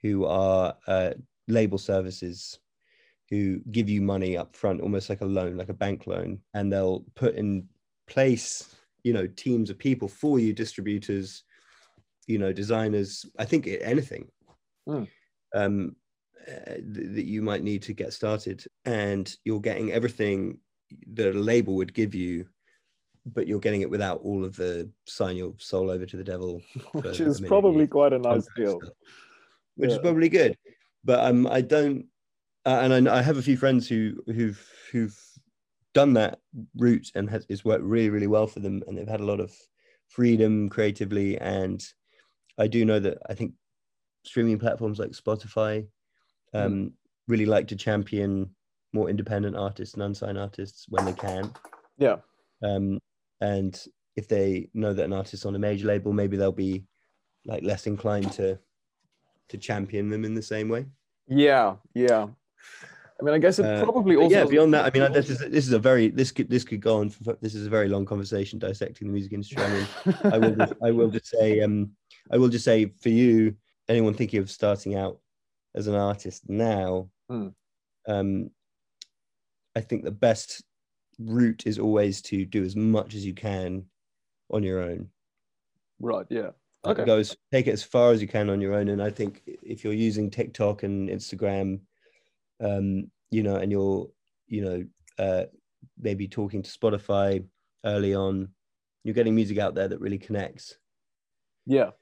who 0.00 0.24
are 0.24 0.76
uh, 0.86 1.10
label 1.46 1.76
services 1.76 2.58
who 3.30 3.58
give 3.72 3.88
you 3.88 4.00
money 4.02 4.36
up 4.36 4.54
front, 4.54 4.80
almost 4.80 5.08
like 5.08 5.20
a 5.20 5.26
loan, 5.26 5.56
like 5.56 5.68
a 5.68 5.74
bank 5.74 6.06
loan, 6.06 6.40
and 6.54 6.72
they'll 6.72 7.04
put 7.14 7.34
in 7.34 7.68
place, 8.06 8.74
you 9.02 9.12
know, 9.12 9.26
teams 9.26 9.68
of 9.70 9.78
people 9.78 10.06
for 10.08 10.38
you, 10.38 10.52
distributors, 10.52 11.42
you 12.26 12.38
know, 12.38 12.52
designers. 12.52 13.24
I 13.38 13.44
think 13.44 13.66
anything 13.80 14.28
Mm. 14.88 15.08
um, 15.54 15.96
uh, 16.46 16.74
th- 16.74 17.14
that 17.14 17.24
you 17.24 17.42
might 17.42 17.64
need 17.64 17.82
to 17.82 17.92
get 17.92 18.12
started, 18.12 18.64
and 18.84 19.34
you're 19.44 19.60
getting 19.60 19.90
everything 19.90 20.58
that 21.14 21.34
a 21.34 21.38
label 21.38 21.74
would 21.74 21.92
give 21.92 22.14
you, 22.14 22.46
but 23.34 23.48
you're 23.48 23.58
getting 23.58 23.80
it 23.80 23.90
without 23.90 24.20
all 24.20 24.44
of 24.44 24.54
the 24.54 24.88
sign 25.06 25.36
your 25.36 25.54
soul 25.58 25.90
over 25.90 26.06
to 26.06 26.16
the 26.16 26.22
devil, 26.22 26.62
which 26.92 27.20
is 27.20 27.40
probably 27.40 27.88
quite 27.88 28.12
a 28.12 28.18
nice 28.20 28.46
deal. 28.56 28.78
stuff, 28.80 28.92
which 29.74 29.90
is 29.90 29.98
probably 29.98 30.28
good. 30.28 30.56
But 31.02 31.24
um, 31.24 31.48
I 31.48 31.60
don't, 31.60 32.06
uh, 32.66 32.80
and 32.82 33.08
I, 33.08 33.18
I 33.18 33.22
have 33.22 33.36
a 33.38 33.42
few 33.42 33.56
friends 33.56 33.88
who 33.88 34.22
who've 34.26 34.60
who've 34.90 35.18
done 35.94 36.12
that 36.14 36.40
route 36.76 37.10
and 37.14 37.30
has 37.30 37.46
it's 37.48 37.64
worked 37.64 37.84
really 37.84 38.10
really 38.10 38.26
well 38.26 38.46
for 38.46 38.60
them, 38.60 38.82
and 38.86 38.98
they've 38.98 39.08
had 39.08 39.20
a 39.20 39.24
lot 39.24 39.40
of 39.40 39.54
freedom 40.08 40.68
creatively. 40.68 41.38
And 41.38 41.82
I 42.58 42.66
do 42.66 42.84
know 42.84 42.98
that 43.00 43.18
I 43.30 43.34
think 43.34 43.52
streaming 44.24 44.58
platforms 44.58 44.98
like 44.98 45.10
Spotify 45.10 45.86
um, 46.52 46.92
really 47.28 47.46
like 47.46 47.68
to 47.68 47.76
champion 47.76 48.50
more 48.92 49.08
independent 49.08 49.56
artists 49.56 49.94
and 49.94 50.02
unsigned 50.02 50.38
artists 50.38 50.86
when 50.88 51.04
they 51.04 51.12
can. 51.12 51.52
Yeah. 51.98 52.16
Um, 52.62 52.98
and 53.40 53.80
if 54.16 54.26
they 54.26 54.68
know 54.74 54.92
that 54.92 55.04
an 55.04 55.12
artist's 55.12 55.46
on 55.46 55.54
a 55.54 55.58
major 55.58 55.86
label, 55.86 56.12
maybe 56.12 56.36
they'll 56.36 56.52
be 56.52 56.84
like 57.44 57.62
less 57.62 57.86
inclined 57.86 58.32
to 58.32 58.58
to 59.48 59.58
champion 59.58 60.10
them 60.10 60.24
in 60.24 60.34
the 60.34 60.42
same 60.42 60.68
way. 60.68 60.86
Yeah. 61.28 61.76
Yeah. 61.94 62.28
I 63.18 63.24
mean, 63.24 63.34
I 63.34 63.38
guess 63.38 63.58
it 63.58 63.64
Uh, 63.64 63.82
probably 63.82 64.14
But 64.16 64.24
also 64.24 64.36
yeah, 64.36 64.44
beyond 64.44 64.74
that, 64.74 64.84
I 64.84 64.98
mean, 64.98 65.10
this 65.12 65.30
is 65.30 65.38
this 65.38 65.66
is 65.66 65.72
a 65.72 65.78
very 65.78 66.08
this 66.08 66.30
could 66.32 66.50
this 66.50 66.64
could 66.64 66.80
go 66.80 66.98
on. 66.98 67.08
For, 67.08 67.36
this 67.40 67.54
is 67.54 67.66
a 67.66 67.70
very 67.70 67.88
long 67.88 68.04
conversation 68.04 68.58
dissecting 68.58 69.08
the 69.08 69.12
music 69.12 69.32
industry. 69.32 69.62
I 69.62 69.70
mean, 69.70 69.86
I 70.24 70.38
will 70.38 70.54
just, 70.54 70.72
I 70.82 70.90
will 70.90 71.08
just 71.10 71.26
say 71.28 71.60
um 71.60 71.92
I 72.30 72.36
will 72.36 72.48
just 72.48 72.64
say 72.64 72.92
for 73.00 73.08
you, 73.08 73.56
anyone 73.88 74.12
thinking 74.14 74.40
of 74.40 74.50
starting 74.50 74.96
out 74.96 75.18
as 75.74 75.86
an 75.86 75.94
artist 75.94 76.48
now, 76.48 77.08
Hmm. 77.30 77.48
um, 78.06 78.50
I 79.74 79.80
think 79.80 80.04
the 80.04 80.10
best 80.10 80.62
route 81.18 81.66
is 81.66 81.78
always 81.78 82.20
to 82.22 82.44
do 82.44 82.62
as 82.64 82.76
much 82.76 83.14
as 83.14 83.24
you 83.24 83.34
can 83.34 83.86
on 84.50 84.62
your 84.62 84.80
own. 84.82 85.08
right. 86.00 86.26
Yeah. 86.28 86.50
Okay. 86.84 87.04
Go 87.04 87.22
take 87.50 87.66
it 87.66 87.72
as 87.72 87.82
far 87.82 88.12
as 88.12 88.22
you 88.22 88.28
can 88.28 88.48
on 88.48 88.60
your 88.60 88.74
own. 88.74 88.88
And 88.88 89.02
I 89.02 89.10
think 89.10 89.42
if 89.46 89.82
you're 89.82 89.92
using 89.92 90.30
TikTok 90.30 90.82
and 90.84 91.08
Instagram, 91.08 91.80
um, 92.60 93.10
you 93.30 93.42
know, 93.42 93.56
and 93.56 93.70
you're, 93.72 94.10
you 94.46 94.62
know, 94.64 94.86
uh, 95.18 95.46
maybe 95.98 96.28
talking 96.28 96.62
to 96.62 96.70
Spotify 96.70 97.46
early 97.84 98.14
on, 98.14 98.54
you're 99.04 99.14
getting 99.14 99.34
music 99.34 99.58
out 99.58 99.74
there 99.74 99.88
that 99.88 100.00
really 100.00 100.18
connects. 100.18 100.78
Yeah. 101.66 101.92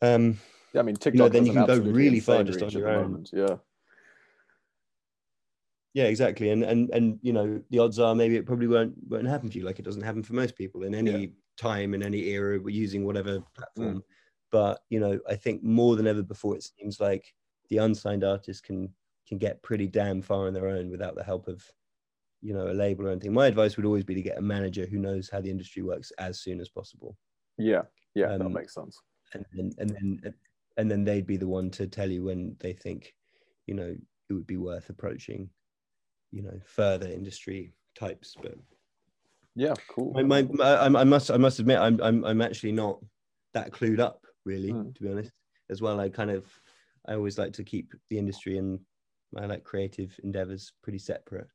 Um, 0.00 0.38
Yeah, 0.72 0.80
I 0.80 0.84
mean, 0.84 0.96
TikTok. 0.96 1.32
then 1.32 1.46
you 1.46 1.52
can 1.52 1.64
go 1.64 1.76
really 1.78 2.20
far 2.20 2.44
just 2.44 2.62
on 2.62 2.70
your 2.72 2.88
the 2.88 2.92
own. 2.92 3.02
moment, 3.02 3.30
Yeah. 3.32 3.58
yeah, 5.94 6.04
exactly. 6.04 6.50
And 6.50 6.62
and 6.64 6.90
and 6.90 7.18
you 7.22 7.32
know, 7.32 7.62
the 7.70 7.78
odds 7.78 7.98
are 7.98 8.14
maybe 8.14 8.36
it 8.36 8.46
probably 8.46 8.66
won't 8.66 8.94
won't 9.08 9.26
happen 9.26 9.50
for 9.50 9.58
you, 9.58 9.64
like 9.64 9.78
it 9.78 9.84
doesn't 9.84 10.02
happen 10.02 10.22
for 10.22 10.32
most 10.34 10.56
people 10.56 10.84
in 10.84 10.94
any 10.94 11.10
Yeah. 11.10 11.26
time 11.58 11.94
in 11.94 12.02
any 12.02 12.28
era. 12.30 12.58
We're 12.58 12.70
using 12.74 13.04
whatever 13.04 13.40
Mm. 13.40 13.54
platform, 13.54 14.04
but 14.50 14.84
you 14.88 15.00
know, 15.00 15.20
I 15.28 15.36
think 15.36 15.62
more 15.62 15.96
than 15.96 16.06
ever 16.06 16.22
before, 16.22 16.56
it 16.56 16.62
seems 16.62 16.98
like 17.00 17.34
the 17.68 17.78
unsigned 17.78 18.24
artist 18.24 18.64
can 18.64 18.94
can 19.28 19.38
get 19.38 19.62
pretty 19.62 19.86
damn 19.86 20.22
far 20.22 20.46
on 20.46 20.52
their 20.54 20.68
own 20.68 20.90
without 20.90 21.14
the 21.14 21.24
help 21.24 21.48
of 21.48 21.64
you 22.40 22.52
know 22.52 22.68
a 22.70 22.74
label 22.74 23.06
or 23.06 23.10
anything. 23.10 23.32
My 23.32 23.46
advice 23.46 23.76
would 23.76 23.86
always 23.86 24.04
be 24.04 24.14
to 24.14 24.22
get 24.22 24.38
a 24.38 24.42
manager 24.42 24.86
who 24.86 24.98
knows 24.98 25.30
how 25.30 25.40
the 25.40 25.50
industry 25.50 25.82
works 25.82 26.10
as 26.18 26.40
soon 26.40 26.60
as 26.60 26.68
possible, 26.68 27.16
Yeah. 27.56 27.82
Yeah. 28.14 28.36
that 28.36 28.44
Um, 28.44 28.52
makes 28.52 28.74
sense. 28.74 29.00
and 29.34 29.44
then 29.52 29.70
and 29.78 29.90
then 29.90 30.34
and 30.76 30.90
then 30.90 31.04
they'd 31.04 31.26
be 31.26 31.36
the 31.36 31.46
one 31.46 31.70
to 31.70 31.86
tell 31.86 32.10
you 32.10 32.24
when 32.24 32.56
they 32.60 32.72
think 32.72 33.14
you 33.66 33.74
know 33.74 33.96
it 34.28 34.32
would 34.32 34.46
be 34.46 34.56
worth 34.56 34.88
approaching 34.90 35.50
you 36.30 36.42
know 36.42 36.58
further 36.64 37.06
industry 37.08 37.74
types 37.94 38.34
but 38.40 38.54
Yeah. 39.54 39.74
Cool. 39.88 40.12
my, 40.14 40.22
my, 40.22 40.42
my 40.42 40.64
I, 40.64 40.86
I 40.86 41.04
must 41.04 41.30
i 41.30 41.36
must 41.36 41.58
admit 41.58 41.78
I'm, 41.78 42.00
I'm 42.02 42.24
i'm 42.24 42.40
actually 42.42 42.72
not 42.72 42.98
that 43.54 43.70
clued 43.70 44.00
up 44.00 44.26
really 44.44 44.72
Mm. 44.72 44.94
to 44.94 45.02
be 45.02 45.10
honest 45.10 45.32
as 45.70 45.80
well 45.82 46.00
i 46.00 46.08
kind 46.08 46.30
of 46.30 46.46
i 47.06 47.12
always 47.14 47.36
like 47.38 47.52
to 47.54 47.64
keep 47.64 47.92
the 48.08 48.18
industry 48.18 48.56
and 48.58 48.80
my 49.32 49.46
like 49.46 49.64
creative 49.64 50.18
endeavors 50.24 50.72
pretty 50.82 50.98
separate 50.98 51.48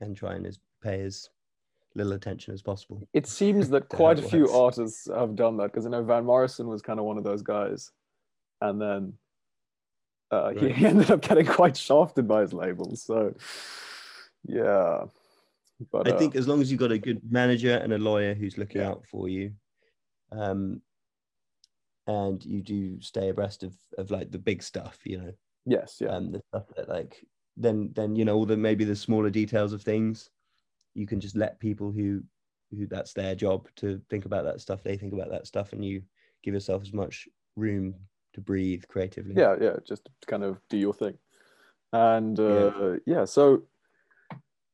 and 0.00 0.16
try 0.16 0.34
and 0.34 0.46
as 0.46 0.58
pay 0.82 1.00
as 1.02 1.28
little 1.94 2.12
attention 2.12 2.54
as 2.54 2.62
possible 2.62 3.02
it 3.12 3.26
seems 3.26 3.70
that 3.70 3.88
quite 3.88 4.18
a 4.18 4.22
it 4.22 4.28
few 4.30 4.42
works. 4.42 4.54
artists 4.54 5.08
have 5.12 5.34
done 5.34 5.56
that 5.56 5.72
because 5.72 5.86
I 5.86 5.90
know 5.90 6.02
Van 6.04 6.24
Morrison 6.24 6.68
was 6.68 6.82
kind 6.82 6.98
of 6.98 7.04
one 7.06 7.18
of 7.18 7.24
those 7.24 7.42
guys, 7.42 7.90
and 8.60 8.80
then 8.80 9.14
uh, 10.30 10.50
he, 10.50 10.66
Right. 10.66 10.76
he 10.76 10.86
ended 10.92 11.10
up 11.10 11.22
getting 11.22 11.46
quite 11.46 11.76
shafted 11.76 12.28
by 12.28 12.42
his 12.42 12.52
labels. 12.52 13.02
So, 13.02 13.34
yeah, 14.44 15.04
but 15.90 16.06
I 16.06 16.12
uh, 16.12 16.18
think 16.18 16.36
as 16.36 16.46
long 16.46 16.60
as 16.60 16.70
you've 16.70 16.80
got 16.80 16.92
a 16.92 16.98
good 16.98 17.20
manager 17.30 17.76
and 17.76 17.92
a 17.92 17.98
lawyer 17.98 18.34
who's 18.34 18.58
looking 18.58 18.82
Yeah. 18.82 18.90
out 18.90 19.06
for 19.06 19.28
you, 19.28 19.52
um, 20.32 20.82
and 22.06 22.44
you 22.44 22.62
do 22.62 23.00
stay 23.00 23.28
abreast 23.28 23.62
of, 23.62 23.74
of 23.96 24.10
like 24.10 24.30
the 24.30 24.38
big 24.38 24.62
stuff, 24.62 24.98
you 25.04 25.18
know, 25.18 25.32
yes, 25.68 25.98
yeah, 26.00 26.08
um, 26.08 26.32
the 26.32 26.40
stuff 26.48 26.64
that 26.76 26.88
like 26.88 27.24
then 27.56 27.90
then 27.94 28.16
you 28.16 28.24
know 28.24 28.34
all 28.34 28.46
the 28.46 28.56
maybe 28.56 28.84
the 28.84 28.96
smaller 28.96 29.30
details 29.30 29.72
of 29.72 29.82
things, 29.82 30.30
you 30.94 31.06
can 31.06 31.20
just 31.20 31.36
let 31.36 31.60
people 31.60 31.92
who 31.92 32.22
who 32.70 32.86
that's 32.86 33.12
their 33.12 33.34
job 33.34 33.68
to 33.76 34.00
think 34.10 34.24
about 34.24 34.44
that 34.44 34.60
stuff. 34.60 34.82
They 34.82 34.96
think 34.96 35.12
about 35.12 35.30
that 35.30 35.46
stuff, 35.46 35.72
and 35.72 35.84
you 35.84 36.02
give 36.42 36.54
yourself 36.54 36.82
as 36.82 36.92
much 36.92 37.28
room 37.56 37.94
to 38.34 38.40
breathe 38.40 38.84
creatively. 38.88 39.34
yeah, 39.36 39.56
yeah, 39.60 39.76
just 39.86 40.08
kind 40.26 40.44
of 40.44 40.58
do 40.68 40.76
your 40.76 40.94
thing. 40.94 41.18
And 41.92 42.38
uh, 42.38 42.96
yeah. 43.06 43.24
so 43.24 43.62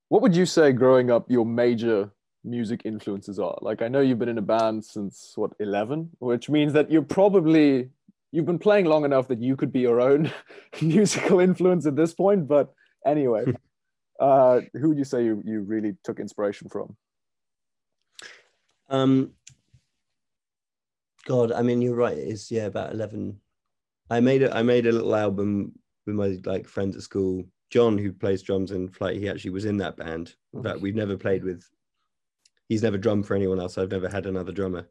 what 0.09 0.23
would 0.23 0.35
you 0.35 0.47
say 0.47 0.73
growing 0.73 1.11
up 1.11 1.31
your 1.31 1.47
major 1.47 2.11
music 2.43 2.83
influences 2.85 3.39
are? 3.39 3.57
Like, 3.61 3.83
I 3.83 3.89
know 3.89 4.01
you've 4.01 4.19
been 4.19 4.29
in 4.29 4.39
a 4.39 4.43
band 4.43 4.85
since 4.85 5.33
what 5.37 5.53
eleven, 5.61 6.11
which 6.19 6.51
means 6.51 6.73
that 6.73 6.91
you're 6.91 7.03
probably 7.03 7.91
you've 8.35 8.47
been 8.47 8.59
playing 8.59 8.87
long 8.87 9.05
enough 9.05 9.29
that 9.29 9.41
you 9.41 9.57
could 9.57 9.73
be 9.73 9.79
your 9.79 10.01
own 10.01 10.31
musical 10.83 11.39
influence 11.39 11.87
at 11.87 11.95
this 11.95 12.13
point. 12.13 12.49
But 12.49 12.75
anyway, 13.07 13.45
uh, 14.21 14.61
who 14.75 14.89
would 14.89 14.99
you 14.99 15.05
say 15.05 15.25
you, 15.25 15.41
you 15.47 15.61
really 15.61 15.97
took 16.03 16.19
inspiration 16.19 16.69
from? 16.69 16.97
Um, 18.91 19.31
God, 21.27 21.53
I 21.53 21.63
mean, 21.63 21.81
you're 21.81 21.95
right. 21.95 22.19
It's 22.19 22.51
yeah, 22.51 22.65
about 22.65 22.93
eleven. 22.93 23.41
I 24.11 24.21
made 24.21 24.43
a 24.43 24.55
I 24.55 24.63
made 24.63 24.87
a 24.87 24.93
little 24.93 25.15
album 25.15 25.73
with 26.05 26.17
my 26.17 26.37
like 26.45 26.67
friends 26.67 26.97
at 26.97 27.03
school. 27.03 27.45
John, 27.71 27.97
who 27.97 28.13
plays 28.13 28.43
drums 28.43 28.73
in 28.73 28.89
Flyte, 28.89 29.19
he 29.19 29.29
actually 29.29 29.51
was 29.53 29.65
in 29.65 29.79
that 29.79 29.97
band. 29.97 30.35
In 30.53 30.63
fact, 30.63 30.81
we've 30.81 30.95
never 30.95 31.17
played 31.17 31.43
with. 31.45 31.65
He's 32.69 32.83
never 32.83 32.99
drummed 32.99 33.27
for 33.27 33.35
anyone 33.35 33.59
else. 33.59 33.79
I've 33.79 33.91
never 33.91 34.09
had 34.09 34.27
another 34.27 34.53
drummer, 34.53 34.87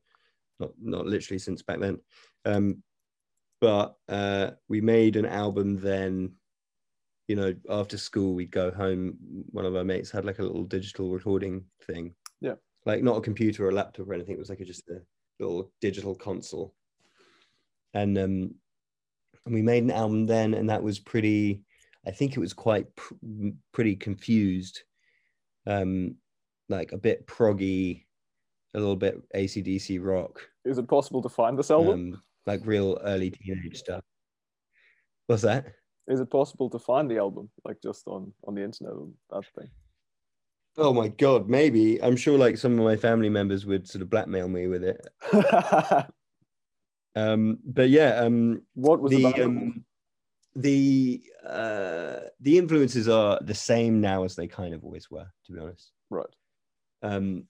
not 0.60 0.71
not 0.82 1.06
literally 1.06 1.39
since 1.39 1.62
back 1.62 1.79
then. 1.79 1.99
Um, 2.45 2.82
but 3.63 3.95
uh, 4.10 4.52
we 4.67 4.82
made 4.82 5.15
an 5.15 5.26
album 5.26 5.80
then. 5.80 6.34
You 7.30 7.38
know, 7.38 7.56
after 7.69 7.97
school, 7.97 8.34
we'd 8.34 8.52
go 8.52 8.69
home. 8.71 9.15
One 9.52 9.65
of 9.65 9.78
our 9.78 9.86
mates 9.86 10.12
had 10.12 10.26
like 10.26 10.39
a 10.39 10.43
little 10.43 10.65
digital 10.65 11.10
recording 11.12 11.63
thing. 11.88 12.13
Yeah. 12.41 12.56
Like 12.86 13.02
not 13.02 13.15
a 13.15 13.21
computer 13.21 13.65
or 13.65 13.69
a 13.69 13.73
laptop 13.73 14.10
or 14.10 14.13
anything. 14.13 14.36
It 14.36 14.39
was 14.39 14.49
like 14.49 14.60
a, 14.60 14.65
just 14.65 14.89
a 14.89 14.99
little 15.39 15.71
digital 15.80 16.13
console. 16.13 16.76
And 17.93 18.17
um, 18.17 18.56
and 19.45 19.56
we 19.56 19.62
made 19.62 19.84
an 19.84 19.91
album 19.91 20.26
then, 20.26 20.54
and 20.54 20.69
that 20.69 20.84
was 20.84 20.99
pretty. 20.99 21.62
I 22.06 22.12
think 22.12 22.36
it 22.36 22.41
was 22.41 22.52
quite 22.52 22.93
pr- 22.97 23.13
pretty 23.71 23.95
confused, 23.95 24.82
um, 25.65 26.15
like 26.67 26.91
a 26.91 26.97
bit 26.97 27.26
proggy, 27.28 28.04
a 28.73 28.80
little 28.80 28.97
bit 28.97 29.21
ACDC 29.34 30.04
rock, 30.04 30.41
Is 30.65 30.78
it 30.78 30.89
possible 30.89 31.21
to 31.21 31.30
find 31.30 31.58
this 31.58 31.71
album? 31.71 32.13
um, 32.15 32.21
like 32.45 32.62
real 32.65 32.99
early 33.03 33.32
teenage 33.32 33.77
stuff. 33.77 34.03
What's 35.27 35.43
that? 35.43 35.65
Is 36.08 36.19
it 36.19 36.29
possible 36.29 36.69
to 36.69 36.79
find 36.79 37.10
the 37.10 37.17
album 37.17 37.49
like 37.63 37.82
just 37.82 38.08
on 38.08 38.34
on 38.45 38.56
the 38.56 38.63
internet 38.63 38.93
that 39.29 39.45
thing? 39.56 39.69
Oh 40.77 40.91
my 40.91 41.08
god, 41.08 41.47
maybe. 41.47 42.01
I'm 42.01 42.15
sure 42.17 42.38
like 42.38 42.58
some 42.58 42.73
of 42.79 42.84
my 42.84 42.95
family 42.95 43.29
members 43.29 43.65
would 43.65 43.88
sort 43.88 44.01
of 44.01 44.10
blackmail 44.10 44.47
me 44.47 44.67
with 44.67 44.84
it. 44.84 45.08
Um, 47.15 47.60
but 47.63 47.89
yeah, 47.89 48.15
um, 48.15 48.63
what 48.73 48.99
was 48.99 49.12
the 49.12 49.21
the 49.21 49.45
um, 49.45 49.86
the 50.56 51.23
uh, 51.45 52.19
the 52.39 52.58
influences 52.58 53.08
are 53.08 53.39
the 53.41 53.53
same 53.53 54.01
now 54.01 54.23
as 54.23 54.36
they 54.36 54.47
kind 54.47 54.73
of 54.73 54.84
always 54.84 55.12
were, 55.12 55.27
to 55.45 55.51
be 55.51 55.60
honest. 55.60 55.91
right. 56.10 56.25
Um, 57.01 57.47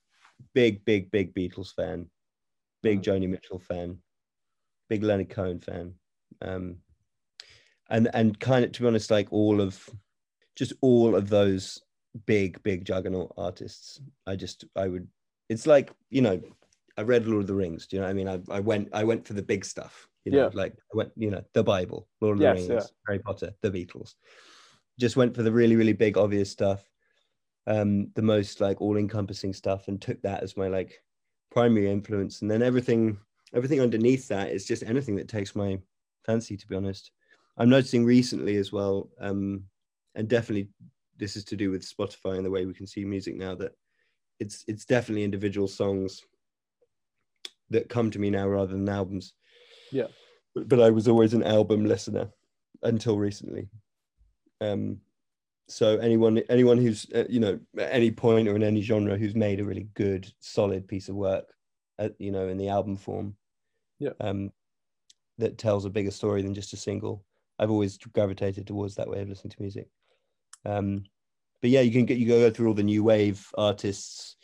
big, 0.53 0.83
big, 0.83 1.11
big 1.11 1.33
Beatles 1.33 1.73
fan, 1.73 2.09
big 2.81 2.99
Mhm. 2.99 3.03
Joni 3.03 3.29
Mitchell 3.29 3.59
fan, 3.59 3.99
big 4.93 5.03
Leonard 5.03 5.29
Cohen 5.29 5.59
fan, 5.59 5.93
um, 6.41 6.77
and 7.89 8.09
and 8.13 8.39
kind 8.39 8.63
of 8.65 8.71
to 8.71 8.81
be 8.81 8.87
honest, 8.87 9.09
like 9.11 9.27
all 9.31 9.61
of 9.61 9.89
just 10.55 10.73
all 10.81 11.15
of 11.15 11.29
those 11.29 11.81
big, 12.25 12.61
big 12.63 12.85
juggernaut 12.85 13.33
artists. 13.37 13.99
I 14.27 14.35
just, 14.35 14.65
I 14.75 14.87
would, 14.87 15.07
it's 15.49 15.65
like, 15.65 15.91
you 16.11 16.21
know, 16.21 16.39
I 16.95 17.01
read 17.01 17.25
Lord 17.25 17.41
of 17.41 17.47
the 17.47 17.55
Rings. 17.55 17.87
Do 17.87 17.95
you 17.95 18.01
know 18.01 18.07
what 18.07 18.11
I 18.11 18.13
mean? 18.13 18.27
I, 18.27 18.57
I 18.57 18.59
went, 18.59 18.89
I 18.93 19.03
went 19.03 19.25
for 19.25 19.33
the 19.33 19.41
big 19.41 19.65
stuff. 19.65 20.07
You 20.25 20.31
know, 20.31 20.43
Yeah. 20.43 20.49
like 20.53 20.73
I 20.73 20.97
went, 20.97 21.11
you 21.15 21.31
know, 21.31 21.43
the 21.53 21.63
Bible, 21.63 22.07
Lord 22.21 22.37
of 22.37 22.43
Yes, 22.43 22.67
the 22.67 22.69
Rings, 22.69 22.85
yeah. 22.85 22.89
Harry 23.07 23.19
Potter, 23.19 23.53
the 23.61 23.71
Beatles. 23.71 24.13
Just 24.99 25.17
went 25.17 25.35
for 25.35 25.41
the 25.41 25.51
really, 25.51 25.75
really 25.75 25.93
big, 25.93 26.17
obvious 26.17 26.51
stuff, 26.51 26.87
um, 27.65 28.11
the 28.13 28.21
most 28.21 28.61
like 28.61 28.79
all-encompassing 28.79 29.53
stuff, 29.53 29.87
and 29.87 29.99
took 29.99 30.21
that 30.21 30.43
as 30.43 30.55
my 30.55 30.67
like 30.67 31.01
primary 31.51 31.89
influence. 31.89 32.43
And 32.43 32.51
then 32.51 32.61
everything, 32.61 33.17
everything 33.53 33.81
underneath 33.81 34.27
that 34.29 34.51
is 34.51 34.65
just 34.65 34.83
anything 34.83 35.15
that 35.15 35.27
takes 35.27 35.55
my 35.55 35.79
fancy. 36.25 36.57
To 36.57 36.67
be 36.67 36.75
honest, 36.75 37.11
I'm 37.57 37.69
noticing 37.69 38.05
recently 38.05 38.57
as 38.57 38.71
well, 38.71 39.09
um, 39.19 39.63
and 40.15 40.27
definitely 40.27 40.69
this 41.17 41.35
is 41.35 41.45
to 41.45 41.55
do 41.55 41.71
with 41.71 41.87
Spotify 41.87 42.37
and 42.37 42.45
the 42.45 42.51
way 42.51 42.65
we 42.65 42.73
can 42.73 42.87
see 42.87 43.05
music 43.05 43.35
now 43.35 43.55
that 43.55 43.73
it's 44.39 44.63
it's 44.67 44.85
definitely 44.85 45.23
individual 45.23 45.67
songs 45.67 46.21
that 47.69 47.89
come 47.89 48.11
to 48.11 48.19
me 48.19 48.29
now 48.29 48.47
rather 48.47 48.73
than 48.73 48.89
albums. 48.89 49.33
Yeah. 49.91 50.07
But, 50.55 50.67
but 50.67 50.81
I 50.81 50.89
was 50.89 51.07
always 51.07 51.33
an 51.33 51.43
album 51.43 51.85
listener 51.85 52.29
until 52.81 53.17
recently. 53.17 53.69
Um, 54.61 54.99
so 55.67 55.97
anyone 55.97 56.39
anyone 56.49 56.77
who's 56.77 57.07
uh, 57.15 57.25
you 57.29 57.39
know 57.39 57.59
at 57.77 57.91
any 57.91 58.11
point 58.11 58.47
or 58.47 58.55
in 58.55 58.63
any 58.63 58.81
genre 58.81 59.17
who's 59.17 59.35
made 59.35 59.59
a 59.59 59.65
really 59.65 59.87
good 59.93 60.31
solid 60.39 60.87
piece 60.87 61.09
of 61.09 61.15
work, 61.15 61.53
at, 61.99 62.13
you 62.19 62.31
know, 62.31 62.47
in 62.47 62.57
the 62.57 62.69
album 62.69 62.97
form, 62.97 63.35
Yeah. 64.03 64.11
um, 64.19 64.51
that 65.37 65.57
tells 65.57 65.85
a 65.85 65.89
bigger 65.89 66.11
story 66.11 66.41
than 66.41 66.53
just 66.53 66.73
a 66.73 66.77
single. 66.77 67.23
I've 67.59 67.71
always 67.71 67.97
gravitated 67.97 68.67
towards 68.67 68.95
that 68.95 69.09
way 69.09 69.21
of 69.21 69.29
listening 69.29 69.51
to 69.51 69.61
music. 69.61 69.87
Um, 70.65 71.03
but 71.61 71.69
yeah, 71.69 71.81
you 71.81 71.91
can 71.91 72.05
get 72.05 72.17
you 72.17 72.27
go 72.27 72.49
through 72.49 72.67
all 72.67 72.73
the 72.73 72.83
new 72.83 73.03
wave 73.03 73.47
artists, 73.57 74.35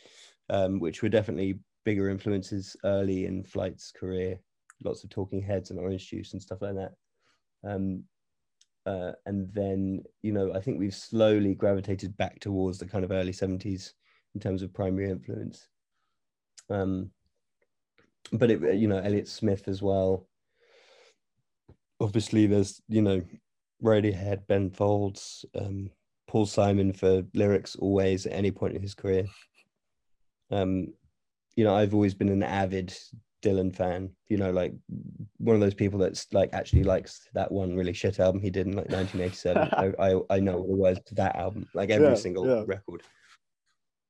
um, 0.50 0.80
which 0.80 1.02
were 1.02 1.10
definitely 1.10 1.60
bigger 1.86 2.10
influences 2.10 2.76
early 2.84 3.26
in 3.26 3.44
Flyte's 3.44 3.92
career. 3.92 4.40
Lots 4.84 5.04
of 5.04 5.10
Talking 5.10 5.42
Heads 5.42 5.72
and 5.72 5.80
Orange 5.80 6.10
Juice 6.10 6.34
and 6.34 6.42
stuff 6.42 6.62
like 6.62 6.76
that. 6.76 6.94
Um, 7.66 8.04
uh, 8.86 9.12
and 9.26 9.54
then 9.54 10.04
you 10.22 10.32
know, 10.32 10.54
I 10.54 10.62
think 10.62 10.80
we've 10.80 10.96
slowly 10.96 11.54
gravitated 11.54 12.16
back 12.18 12.40
towards 12.40 12.78
the 12.78 12.86
kind 12.86 13.04
of 13.04 13.12
early 13.12 13.34
'70s 13.34 13.94
in 14.34 14.40
terms 14.40 14.62
of 14.62 14.74
primary 14.74 15.10
influence. 15.10 15.68
Um, 16.70 17.12
but 18.34 18.52
it, 18.52 18.76
you 18.76 18.88
know, 18.88 18.98
Elliott 19.00 19.28
Smith 19.28 19.68
as 19.68 19.82
well. 19.82 20.28
Obviously, 22.02 22.48
there's 22.48 22.82
you 22.88 23.02
know, 23.02 23.22
Radiohead, 23.84 24.48
Ben 24.48 24.70
Folds, 24.70 25.46
um, 25.60 25.90
Paul 26.28 26.46
Simon 26.46 26.94
for 26.94 27.24
lyrics 27.34 27.76
always 27.76 28.26
at 28.26 28.34
any 28.34 28.52
point 28.52 28.76
in 28.76 28.82
his 28.82 28.94
career. 28.96 29.26
Um, 30.52 30.94
you 31.56 31.64
know, 31.64 31.76
I've 31.76 31.94
always 31.94 32.14
been 32.14 32.30
an 32.30 32.44
avid 32.44 32.96
Dylan 33.44 33.76
fan. 33.76 34.12
You 34.30 34.38
know, 34.38 34.52
like 34.52 34.74
one 35.38 35.56
of 35.56 35.62
those 35.62 35.74
people 35.74 36.00
that's 36.00 36.28
like 36.32 36.50
actually 36.54 36.84
likes 36.84 37.28
that 37.34 37.52
one 37.52 37.76
really 37.76 37.94
shit 37.94 38.20
album 38.20 38.42
he 38.42 38.50
did 38.50 38.68
in 38.68 38.74
like 38.76 38.90
1987. 38.90 39.70
I, 39.74 39.94
I 40.12 40.36
I 40.38 40.40
know 40.40 40.58
all 40.58 40.68
the 40.68 40.76
words 40.76 41.02
to 41.08 41.16
that 41.16 41.36
album, 41.36 41.68
like 41.74 41.90
every 41.90 42.08
Yeah, 42.08 42.16
single 42.16 42.48
yeah. 42.48 42.64
record. 42.66 43.02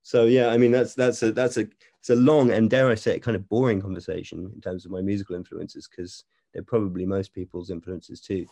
So 0.09 0.25
yeah, 0.25 0.47
I 0.47 0.57
mean 0.57 0.71
that's 0.71 0.95
that's 0.95 1.21
a 1.21 1.31
that's 1.31 1.57
a 1.57 1.67
it's 1.99 2.09
a 2.09 2.15
long 2.15 2.49
and 2.49 2.67
dare 2.67 2.89
I 2.89 2.95
say 2.95 3.15
it 3.15 3.19
kind 3.19 3.35
of 3.35 3.47
boring 3.47 3.79
conversation 3.79 4.51
in 4.55 4.59
terms 4.59 4.83
of 4.83 4.89
my 4.89 5.01
musical 5.03 5.35
influences 5.35 5.87
because 5.87 6.23
they're 6.51 6.63
probably 6.63 7.05
most 7.05 7.31
people's 7.31 7.69
influences 7.69 8.19
too. 8.19 8.47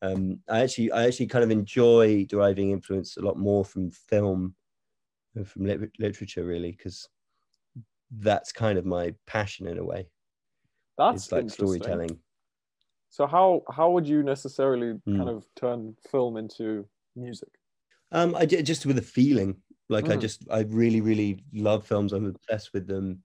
Um, 0.00 0.40
I 0.48 0.60
actually 0.60 0.90
I 0.90 1.04
actually 1.06 1.26
kind 1.26 1.44
of 1.44 1.50
enjoy 1.50 2.24
deriving 2.24 2.70
influence 2.70 3.18
a 3.18 3.20
lot 3.20 3.36
more 3.36 3.62
from 3.62 3.90
film 3.90 4.54
than 5.34 5.44
from 5.44 5.66
lit- 5.66 5.98
literature 5.98 6.46
really 6.46 6.70
because 6.70 7.10
that's 8.12 8.50
kind 8.50 8.78
of 8.78 8.86
my 8.86 9.14
passion 9.26 9.66
in 9.66 9.76
a 9.76 9.84
way. 9.84 10.08
That's 10.96 11.24
it's 11.24 11.32
like 11.32 11.50
storytelling. 11.50 12.20
So 13.10 13.26
how 13.26 13.64
how 13.70 13.90
would 13.90 14.08
you 14.08 14.22
necessarily 14.22 14.98
Hmm. 15.04 15.18
kind 15.18 15.28
of 15.28 15.44
turn 15.56 15.94
film 16.10 16.38
into 16.38 16.88
music? 17.14 17.50
Um, 18.12 18.34
I 18.34 18.46
just 18.46 18.86
with 18.86 18.96
a 18.96 19.02
feeling. 19.02 19.60
Like 19.88 20.08
I 20.08 20.16
Mm. 20.16 20.20
just 20.20 20.46
I 20.50 20.60
really 20.60 21.00
really 21.00 21.44
love 21.52 21.86
films. 21.86 22.12
I'm 22.12 22.26
obsessed 22.26 22.72
with 22.72 22.86
them. 22.86 23.22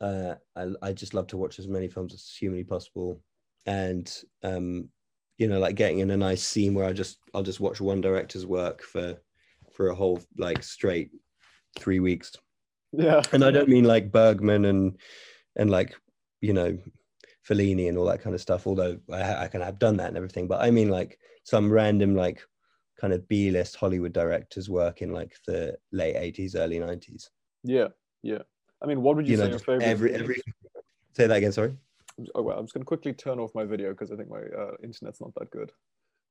Uh, 0.00 0.34
I 0.56 0.66
I 0.82 0.92
just 0.92 1.14
love 1.14 1.26
to 1.28 1.36
watch 1.36 1.58
as 1.58 1.68
many 1.68 1.88
films 1.88 2.14
as 2.14 2.34
humanly 2.38 2.64
possible, 2.64 3.22
and 3.66 4.10
um, 4.42 4.88
you 5.36 5.46
know, 5.48 5.58
like 5.58 5.74
getting 5.76 5.98
in 5.98 6.10
a 6.10 6.16
nice 6.16 6.42
scene 6.42 6.74
where 6.74 6.86
I 6.86 6.92
just 6.92 7.18
I'll 7.34 7.42
just 7.42 7.60
watch 7.60 7.80
one 7.80 8.00
director's 8.00 8.46
work 8.46 8.82
for 8.82 9.20
for 9.72 9.88
a 9.88 9.94
whole 9.94 10.20
like 10.38 10.62
straight 10.62 11.10
three 11.78 12.00
weeks. 12.00 12.32
Yeah. 12.92 13.22
And 13.32 13.44
I 13.44 13.50
don't 13.50 13.68
mean 13.68 13.84
like 13.84 14.10
Bergman 14.10 14.64
and 14.64 14.98
and 15.56 15.70
like 15.70 15.94
you 16.40 16.52
know 16.54 16.78
Fellini 17.48 17.88
and 17.88 17.96
all 17.98 18.06
that 18.06 18.22
kind 18.22 18.34
of 18.34 18.40
stuff. 18.40 18.66
Although 18.66 18.98
I, 19.12 19.44
I 19.44 19.48
can 19.48 19.60
have 19.60 19.78
done 19.78 19.98
that 19.98 20.08
and 20.08 20.16
everything, 20.16 20.48
but 20.48 20.60
I 20.62 20.70
mean 20.70 20.88
like 20.88 21.18
some 21.44 21.70
random 21.70 22.16
like 22.16 22.42
kind 23.00 23.12
of 23.12 23.26
B-list 23.28 23.76
Hollywood 23.76 24.12
directors 24.12 24.68
work 24.68 25.00
in 25.02 25.12
like 25.12 25.34
the 25.46 25.76
late 25.92 26.16
eighties, 26.16 26.54
early 26.54 26.78
nineties. 26.78 27.30
Yeah. 27.64 27.88
Yeah. 28.22 28.42
I 28.82 28.86
mean, 28.86 29.02
what 29.02 29.16
would 29.16 29.26
you, 29.26 29.32
You 29.32 29.38
know, 29.38 29.44
say 29.44 29.50
your 29.50 29.58
favorite? 29.58 29.84
every 29.84 30.14
every. 30.14 30.42
Say 31.16 31.26
that 31.26 31.36
again. 31.36 31.52
Sorry. 31.52 31.74
Oh 32.34 32.42
well, 32.42 32.58
I'm 32.58 32.64
just 32.64 32.74
gonna 32.74 32.84
quickly 32.84 33.12
turn 33.12 33.38
off 33.38 33.50
my 33.54 33.64
video 33.64 33.90
because 33.90 34.10
I 34.10 34.16
think 34.16 34.28
my 34.28 34.40
uh, 34.40 34.72
internet's 34.82 35.20
not 35.20 35.34
that 35.36 35.50
good. 35.50 35.72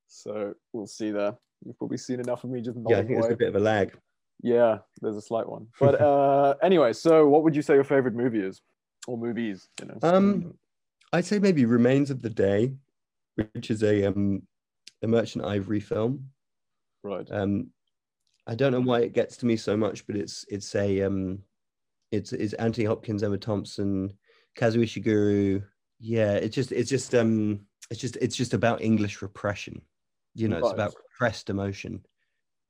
So 0.07 0.53
we'll 0.73 0.87
see 0.87 1.11
there. 1.11 1.37
You've 1.65 1.77
probably 1.77 1.97
seen 1.97 2.19
enough 2.19 2.43
of 2.43 2.49
me 2.49 2.61
just 2.61 2.77
Yeah, 2.87 2.97
I 2.97 3.03
think 3.03 3.19
there's 3.19 3.33
a 3.33 3.37
bit 3.37 3.49
of 3.49 3.55
a 3.55 3.59
lag. 3.59 3.97
Yeah, 4.41 4.79
there's 5.01 5.17
a 5.17 5.21
slight 5.21 5.47
one. 5.47 5.67
But 5.79 5.99
uh, 6.01 6.55
anyway, 6.61 6.93
so 6.93 7.27
what 7.27 7.43
would 7.43 7.55
you 7.55 7.61
say 7.61 7.73
your 7.73 7.83
favorite 7.83 8.15
movie 8.15 8.39
is, 8.39 8.61
or 9.07 9.17
movies? 9.17 9.67
You 9.81 9.87
know. 9.87 9.97
Um, 10.03 10.53
I'd 11.11 11.25
say 11.25 11.39
maybe 11.39 11.65
Remains 11.65 12.11
of 12.11 12.21
the 12.21 12.29
Day, 12.29 12.73
which 13.35 13.71
is 13.71 13.83
a 13.83 14.05
um 14.05 14.43
a 15.01 15.07
Merchant 15.07 15.45
Ivory 15.45 15.79
film. 15.79 16.29
Right. 17.03 17.27
Um, 17.31 17.69
I 18.47 18.55
don't 18.55 18.71
know 18.71 18.81
why 18.81 19.01
it 19.01 19.13
gets 19.13 19.37
to 19.37 19.45
me 19.45 19.55
so 19.57 19.77
much, 19.77 20.07
but 20.07 20.15
it's 20.15 20.45
it's 20.49 20.73
a 20.75 21.01
um, 21.03 21.39
it's 22.11 22.33
it's 22.33 22.53
Anthony 22.53 22.85
Hopkins, 22.85 23.23
Emma 23.23 23.37
Thompson, 23.37 24.11
Kazuo 24.57 24.83
Ishiguro. 24.83 25.63
Yeah, 25.99 26.33
it's 26.33 26.55
just 26.55 26.71
it's 26.71 26.89
just 26.89 27.13
um 27.13 27.61
it's 27.91 27.99
just 27.99 28.17
it's 28.21 28.35
just 28.35 28.53
about 28.53 28.81
English 28.81 29.21
repression. 29.21 29.81
You 30.35 30.47
know, 30.47 30.57
it's 30.57 30.71
about 30.71 30.93
repressed 31.11 31.49
emotion, 31.49 32.03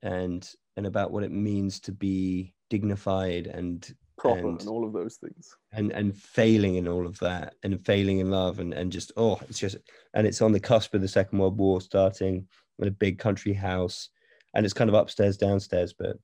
and 0.02 0.48
and 0.76 0.86
about 0.86 1.12
what 1.12 1.22
it 1.24 1.30
means 1.32 1.80
to 1.80 1.92
be 1.92 2.54
dignified 2.68 3.46
and 3.46 3.92
Proper 4.18 4.48
and- 4.48 4.60
and 4.60 4.68
all 4.68 4.84
of 4.86 4.92
those 4.92 5.16
things. 5.16 5.56
and 5.72 5.92
and 5.92 6.14
failing 6.16 6.74
in 6.76 6.86
all 6.86 7.06
of 7.06 7.18
that 7.20 7.54
and 7.62 7.84
failing 7.86 8.18
in 8.18 8.30
love 8.30 8.58
and 8.58 8.74
and 8.74 8.92
just 8.92 9.12
oh 9.16 9.40
it's 9.48 9.58
just 9.58 9.76
and 10.14 10.26
it's 10.26 10.42
on 10.42 10.52
the 10.52 10.60
cusp 10.60 10.92
of 10.94 11.00
the 11.00 11.08
second 11.08 11.38
world 11.38 11.56
war 11.56 11.80
starting 11.80 12.46
in 12.78 12.88
a 12.88 12.90
big 12.90 13.18
country 13.18 13.52
house 13.54 14.10
and 14.54 14.64
it's 14.64 14.74
kind 14.74 14.90
of 14.90 14.94
upstairs 14.94 15.36
downstairs 15.36 15.92
but 15.92 16.16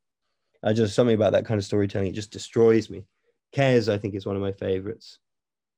i 0.65 0.73
just 0.73 0.95
something 0.95 1.15
about 1.15 1.33
that 1.33 1.45
kind 1.45 1.59
of 1.59 1.65
storytelling 1.65 2.09
it 2.09 2.15
just 2.15 2.31
destroys 2.31 2.91
me 2.91 3.05
cares 3.53 3.89
i 3.89 3.99
think 3.99 4.15
is 4.15 4.27
one 4.27 4.37
of 4.37 4.43
my 4.43 4.53
favorites 4.53 5.19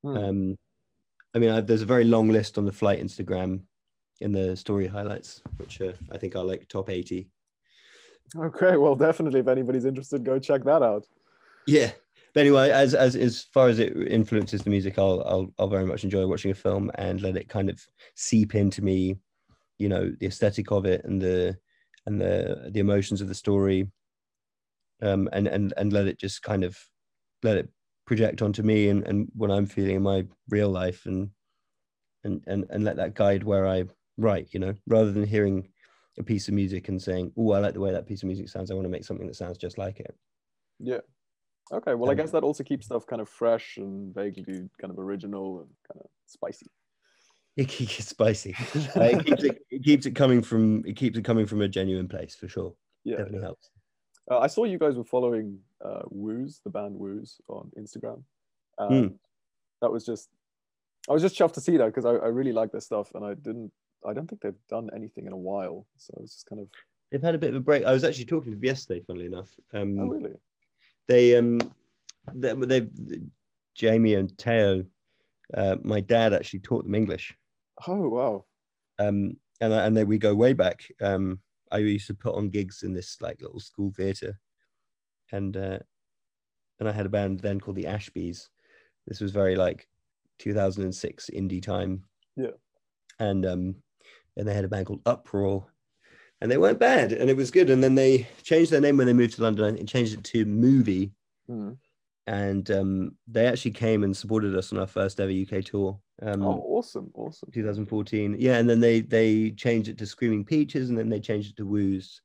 Hmm. 0.04 0.16
um 0.16 0.56
i 1.34 1.40
mean 1.40 1.50
I, 1.50 1.61
there's 1.61 1.82
a 1.82 1.87
very 1.87 2.04
long 2.04 2.28
list 2.28 2.56
on 2.56 2.64
the 2.64 2.70
Flyte 2.70 3.02
instagram 3.02 3.62
in 4.20 4.30
the 4.30 4.56
story 4.56 4.87
highlights 4.87 5.42
which 5.56 5.80
uh, 5.80 5.92
i 6.12 6.16
think 6.18 6.37
are 6.37 6.44
like 6.44 6.68
top 6.68 6.88
80 6.88 7.28
Okay, 8.37 8.76
well, 8.76 8.94
definitely, 8.94 9.40
if 9.40 9.48
anybody's 9.48 9.84
interested, 9.84 10.24
go 10.24 10.38
check 10.38 10.64
that 10.64 10.82
out. 10.82 11.06
Yeah. 11.66 11.92
But 12.34 12.40
anyway, 12.40 12.70
as 12.70 12.94
as 12.94 13.16
as 13.16 13.44
far 13.54 13.68
as 13.68 13.78
it 13.78 13.96
influences 13.96 14.62
the 14.62 14.70
music, 14.70 14.98
I'll 14.98 15.22
I'll 15.26 15.52
I'll 15.58 15.68
very 15.68 15.87
much 15.87 16.04
enjoy 16.04 16.26
watching 16.26 16.50
a 16.50 16.54
film 16.54 16.90
and 16.96 17.22
let 17.22 17.37
it 17.37 17.48
kind 17.48 17.70
of 17.70 17.80
seep 18.14 18.54
into 18.54 18.82
me, 18.82 19.16
you 19.78 19.88
know, 19.88 20.12
the 20.20 20.26
aesthetic 20.26 20.70
of 20.70 20.84
it 20.84 21.04
and 21.04 21.20
the 21.20 21.56
and 22.08 22.20
the 22.20 22.70
the 22.72 22.80
emotions 22.80 23.20
of 23.22 23.28
the 23.28 23.36
story. 23.36 23.90
Um 25.00 25.28
and 25.32 25.46
and 25.46 25.72
and 25.76 25.92
let 25.92 26.06
it 26.06 26.18
just 26.18 26.42
kind 26.42 26.64
of 26.64 26.78
let 27.42 27.56
it 27.56 27.70
project 28.06 28.42
onto 28.42 28.62
me 28.62 28.88
and, 28.88 29.06
and 29.06 29.28
what 29.34 29.50
I'm 29.50 29.66
feeling 29.66 29.96
in 29.96 30.02
my 30.02 30.26
real 30.48 30.70
life 30.70 31.06
and 31.06 31.30
and 32.24 32.44
and 32.48 32.66
and 32.70 32.84
let 32.84 32.96
that 32.96 33.14
guide 33.14 33.44
where 33.44 33.66
I 33.66 33.86
write, 34.18 34.54
you 34.54 34.60
know, 34.60 34.74
rather 34.86 35.12
than 35.12 35.24
hearing 35.26 35.72
a 36.18 36.24
piece 36.24 36.48
of 36.48 36.54
music 36.54 36.88
and 36.88 37.02
saying, 37.02 37.32
Oh, 37.36 37.52
I 37.52 37.60
like 37.60 37.74
the 37.74 37.80
way 37.80 37.92
that 37.92 38.06
piece 38.06 38.22
of 38.22 38.28
music 38.28 38.48
sounds. 38.48 38.70
I 38.70 38.74
want 38.74 38.86
to 38.86 38.90
make 38.90 39.04
something 39.04 39.26
that 39.28 39.36
sounds 39.36 39.58
just 39.58 39.78
like 39.78 40.00
it. 40.00 40.16
Yeah. 40.78 41.00
Okay, 41.72 41.94
well, 41.94 42.10
I 42.10 42.14
Um, 42.14 42.16
guess 42.16 42.32
that 42.32 42.44
also 42.44 42.64
keeps 42.64 42.86
stuff 42.86 43.06
kind 43.06 43.22
of 43.22 43.28
fresh 43.28 43.78
and 43.78 44.14
vaguely 44.14 44.70
kind 44.80 44.92
of 44.92 44.98
original 44.98 45.60
and 45.62 45.70
kind 45.88 46.00
of 46.02 46.10
spicy. 46.26 46.66
It 47.62 47.68
keeps 47.68 47.98
it 47.98 48.04
spicy. 48.06 48.54
Uh, 48.94 49.00
it 49.02 49.26
keeps 49.26 49.42
it, 49.42 49.58
it 49.68 49.82
keeps 49.84 50.06
it 50.06 50.14
coming 50.14 50.42
from 50.42 50.84
it 50.86 50.94
keeps 50.94 51.18
it 51.18 51.24
coming 51.24 51.44
from 51.44 51.60
a 51.60 51.66
genuine 51.68 52.06
place 52.06 52.36
for 52.36 52.46
sure. 52.48 52.72
Yeah. 53.02 53.16
Definitely 53.16 53.40
helps. 53.42 53.70
Uh, 54.30 54.38
I 54.38 54.46
saw 54.46 54.62
you 54.64 54.78
guys 54.78 54.94
were 54.94 55.02
following 55.04 55.58
uh, 55.84 56.02
Woos, 56.08 56.60
the 56.62 56.70
band 56.70 56.94
Woos, 56.94 57.40
on 57.48 57.72
Instagram. 57.76 58.22
Um, 58.78 58.88
Hmm. 58.88 59.06
That 59.82 59.90
was 59.90 60.04
just, 60.06 60.28
I 61.08 61.12
was 61.12 61.22
just 61.22 61.36
chuffed 61.36 61.54
to 61.54 61.60
see 61.60 61.76
that 61.78 61.86
because 61.86 62.04
I, 62.04 62.10
I 62.10 62.28
really 62.28 62.52
like 62.52 62.70
their 62.70 62.80
stuff, 62.80 63.10
and 63.14 63.24
I 63.24 63.34
didn't, 63.34 63.72
I 64.06 64.12
don't 64.12 64.28
think 64.28 64.40
they've 64.42 64.66
done 64.68 64.90
anything 64.94 65.26
in 65.26 65.32
a 65.32 65.36
while, 65.36 65.86
so 65.96 66.14
it's 66.22 66.34
just 66.34 66.46
kind 66.46 66.60
of 66.60 66.68
they've 67.10 67.22
had 67.22 67.34
a 67.34 67.38
bit 67.38 67.50
of 67.50 67.56
a 67.56 67.60
break. 67.60 67.84
I 67.84 67.92
was 67.92 68.04
actually 68.04 68.26
talking 68.26 68.52
to 68.52 68.56
them 68.56 68.64
yesterday, 68.64 69.02
funnily 69.06 69.26
enough. 69.26 69.50
Um, 69.72 69.98
Oh, 69.98 70.06
really? 70.06 70.34
they 71.08 71.36
um 71.36 71.58
they 72.34 72.52
they 72.54 72.86
Jamie 73.74 74.14
and 74.14 74.36
Teo, 74.38 74.84
uh, 75.54 75.76
my 75.82 76.00
dad 76.00 76.32
actually 76.32 76.60
taught 76.60 76.84
them 76.84 76.94
English. 76.94 77.34
Oh, 77.86 78.08
wow. 78.08 78.44
Um 78.98 79.36
and 79.60 79.72
and 79.72 79.96
then 79.96 80.06
we 80.08 80.18
go 80.18 80.34
way 80.34 80.52
back. 80.52 80.84
Um 81.00 81.40
I 81.70 81.78
used 81.78 82.06
to 82.08 82.14
put 82.14 82.34
on 82.34 82.48
gigs 82.50 82.82
in 82.82 82.94
this 82.94 83.20
like 83.20 83.40
little 83.42 83.60
school 83.60 83.92
theatre. 83.96 84.38
And 85.32 85.56
uh 85.56 85.78
and 86.80 86.88
I 86.88 86.92
had 86.92 87.06
a 87.06 87.10
band 87.10 87.40
then 87.40 87.60
called 87.60 87.76
the 87.76 87.84
Ashbees. 87.84 88.48
This 89.06 89.20
was 89.20 89.32
very 89.32 89.56
like 89.56 89.88
2006 90.38 91.30
indie 91.34 91.62
time. 91.62 92.04
Yeah. 92.36 92.52
And 93.18 93.44
um 93.46 93.76
and 94.36 94.46
they 94.46 94.54
had 94.54 94.64
a 94.64 94.68
band 94.68 94.86
called 94.86 95.02
Uproar. 95.06 95.66
And 96.40 96.50
they 96.50 96.58
weren't 96.58 96.78
bad 96.78 97.12
and 97.12 97.28
it 97.28 97.36
was 97.36 97.50
good. 97.50 97.68
And 97.68 97.82
then 97.82 97.96
they 97.96 98.28
changed 98.44 98.70
their 98.70 98.80
name 98.80 98.96
when 98.96 99.08
they 99.08 99.12
moved 99.12 99.34
to 99.34 99.42
London 99.42 99.76
and 99.76 99.88
changed 99.88 100.14
it 100.14 100.24
to 100.24 100.44
Movie 100.44 101.12
Hmm. 101.48 101.72
and 102.26 102.70
um, 102.70 103.16
they 103.26 103.46
actually 103.46 103.70
came 103.70 104.04
and 104.04 104.14
supported 104.14 104.54
us 104.54 104.70
on 104.70 104.78
our 104.78 104.86
first 104.86 105.18
ever 105.18 105.32
UK 105.32 105.64
tour, 105.64 105.98
um, 106.22 106.42
Oh, 106.42 106.64
awesome. 106.66 107.11
Awesome. 107.14 107.50
2014. 107.52 108.37
Yeah, 108.38 108.59
and 108.59 108.68
then 108.68 108.81
they 108.81 109.00
they 109.00 109.50
changed 109.52 109.88
it 109.88 109.98
to 109.98 110.07
Screaming 110.07 110.44
Peaches, 110.44 110.88
and 110.88 110.98
then 110.98 111.09
they 111.09 111.20
changed 111.20 111.50
it 111.50 111.57
to 111.57 111.66
Woos, 111.66 112.20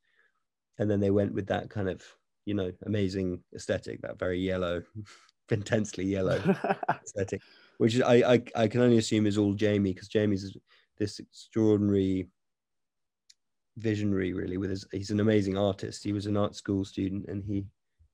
and 0.80 0.90
then 0.90 1.00
they 1.00 1.12
went 1.12 1.34
with 1.34 1.48
that 1.48 1.70
kind 1.70 1.90
of 1.90 2.02
you 2.46 2.54
know 2.54 2.72
amazing 2.86 3.44
aesthetic, 3.56 4.02
that 4.02 4.20
very 4.20 4.40
yellow, 4.40 4.82
intensely 5.52 6.06
yellow 6.06 6.42
aesthetic, 7.04 7.42
which 7.78 7.96
is 7.96 8.02
I 8.02 8.16
I, 8.34 8.44
I 8.56 8.68
can 8.68 8.82
only 8.82 8.98
assume 8.98 9.28
is 9.28 9.38
all 9.38 9.54
Jamie 9.54 9.94
because 9.94 10.08
Jamie's 10.08 10.56
this 10.98 11.20
extraordinary 11.20 12.28
visionary 13.78 14.34
really 14.34 14.58
with 14.58 14.70
his 14.70 14.86
he's 14.92 15.10
an 15.10 15.20
amazing 15.20 15.58
artist 15.58 16.04
he 16.04 16.14
was 16.14 16.28
an 16.28 16.38
art 16.38 16.56
school 16.56 16.86
student 16.86 17.26
and 17.28 17.44
he 17.44 17.66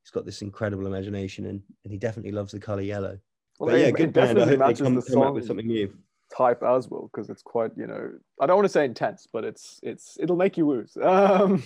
he's 0.01 0.11
got 0.11 0.25
this 0.25 0.41
incredible 0.41 0.87
imagination 0.87 1.47
and, 1.47 1.61
and 1.83 1.91
he 1.91 1.99
definitely 1.99 2.31
loves 2.31 2.53
the 2.53 2.59
color 2.59 2.81
yellow 2.81 3.17
well, 3.59 3.71
but 3.71 3.79
yeah 3.79 3.87
it- 3.87 3.95
good 3.95 4.13
band 4.13 4.29
i 4.29 4.33
definitely 4.33 4.41
hope 4.41 4.49
they 4.49 4.57
matches 4.67 4.81
come, 4.81 4.95
the 4.95 5.01
come 5.01 5.21
up 5.21 5.33
with 5.33 5.43
song 5.43 5.47
something 5.49 5.67
new 5.67 5.93
type 6.35 6.61
as 6.63 6.87
well 6.89 7.09
because 7.11 7.29
it's 7.29 7.41
quite 7.41 7.71
you 7.75 7.87
know 7.87 8.11
I 8.39 8.45
don't 8.45 8.55
want 8.57 8.65
to 8.65 8.69
say 8.71 8.85
intense, 8.85 9.27
but 9.31 9.43
it's 9.43 9.79
it's 9.83 10.15
it'll 10.19 10.35
make 10.35 10.57
you 10.57 10.67
lose. 10.67 10.95
Um, 11.01 11.63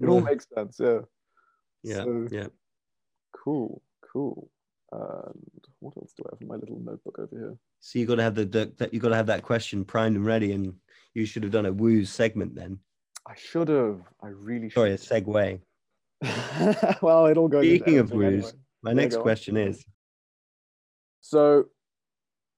it 0.00 0.08
all 0.08 0.20
makes 0.20 0.46
sense. 0.54 0.78
Yeah. 0.80 1.00
yeah 1.84 1.94
So- 2.04 2.28
yeah 2.30 2.46
Cool. 3.44 3.82
Cool. 4.12 4.48
And 4.92 5.64
what 5.80 5.96
else 5.96 6.12
do 6.16 6.22
I 6.26 6.34
have 6.34 6.40
in 6.42 6.48
my 6.48 6.56
little 6.56 6.80
notebook 6.84 7.18
over 7.18 7.28
here? 7.36 7.56
so 7.80 7.98
you 7.98 8.06
got 8.06 8.14
to 8.16 8.22
have 8.22 8.34
the, 8.34 8.44
the 8.44 8.72
that 8.78 8.92
you 8.94 9.00
got 9.00 9.08
to 9.10 9.16
have 9.16 9.26
that 9.26 9.42
question 9.42 9.84
primed 9.84 10.16
and 10.16 10.24
ready 10.24 10.52
and 10.52 10.74
you 11.14 11.24
should 11.26 11.42
have 11.42 11.52
done 11.52 11.66
a 11.66 11.72
woos 11.72 12.10
segment 12.10 12.54
then 12.54 12.78
I 13.26 13.34
should 13.36 13.68
have. 13.68 14.00
I 14.22 14.28
really 14.28 14.68
should. 14.70 14.74
sorry 14.74 14.92
a 14.92 14.96
segue 14.96 15.60
well, 17.02 17.26
it'll 17.26 17.48
go. 17.48 17.60
Speaking 17.60 17.98
of 17.98 18.10
editing 18.12 18.22
anyway. 18.36 18.50
my 18.82 18.90
Yeah, 18.90 18.94
next 18.94 19.16
on. 19.16 19.22
question 19.22 19.56
is 19.56 19.84
So, 21.22 21.66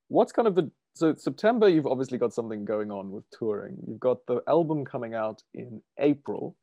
what's 0.09 0.33
kind 0.33 0.49
of 0.49 0.55
the 0.57 0.71
so 0.95 1.15
September? 1.15 1.69
You've 1.69 1.87
obviously 1.87 2.19
got 2.19 2.33
something 2.35 2.65
going 2.65 2.91
on 2.91 3.11
with 3.13 3.25
touring. 3.31 3.77
You've 3.87 4.01
got 4.01 4.27
the 4.27 4.41
album 4.49 4.85
coming 4.85 5.15
out 5.15 5.43
in 5.53 5.81
April. 5.99 6.57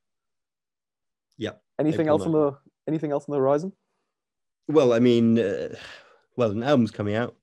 Yeah. 1.38 1.52
Anything 1.80 2.08
April 2.08 2.18
else 2.18 2.26
on 2.26 2.32
the 2.34 2.58
anything 2.88 3.12
else 3.12 3.26
on 3.30 3.34
the 3.34 3.40
horizon? 3.40 3.72
well 4.68 4.94
i 4.94 5.00
mean 5.00 5.40
uh, 5.40 5.74
well 6.38 6.52
an 6.52 6.62
album's 6.64 6.92
coming 6.92 7.16
out 7.16 7.36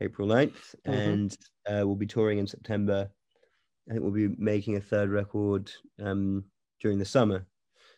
april 0.00 0.26
9th 0.28 0.74
Mhm. 0.86 0.94
and 0.94 1.36
uh, 1.68 1.82
we'll 1.84 1.96
be 1.96 2.06
touring 2.06 2.38
in 2.38 2.46
september 2.46 3.10
i 3.88 3.92
think 3.92 4.02
we'll 4.02 4.12
be 4.12 4.28
making 4.38 4.76
a 4.76 4.80
third 4.80 5.10
record 5.10 5.70
um, 6.00 6.44
during 6.80 6.98
the 6.98 7.04
summer 7.04 7.44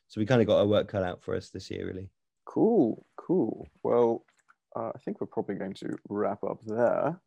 so 0.08 0.20
we 0.20 0.26
kind 0.26 0.40
of 0.40 0.46
got 0.46 0.58
our 0.58 0.66
work 0.66 0.88
cut 0.88 1.04
out 1.04 1.22
for 1.22 1.36
us 1.36 1.50
this 1.50 1.70
year 1.70 1.86
really 1.86 2.08
Cool, 2.44 3.06
cool. 3.16 3.68
Well, 3.82 4.24
uh, 4.76 4.90
I 4.94 4.98
think 5.04 5.20
we're 5.20 5.26
probably 5.26 5.56
going 5.56 5.74
to 5.74 5.96
wrap 6.08 6.42
up 6.44 6.60
there. 6.66 7.20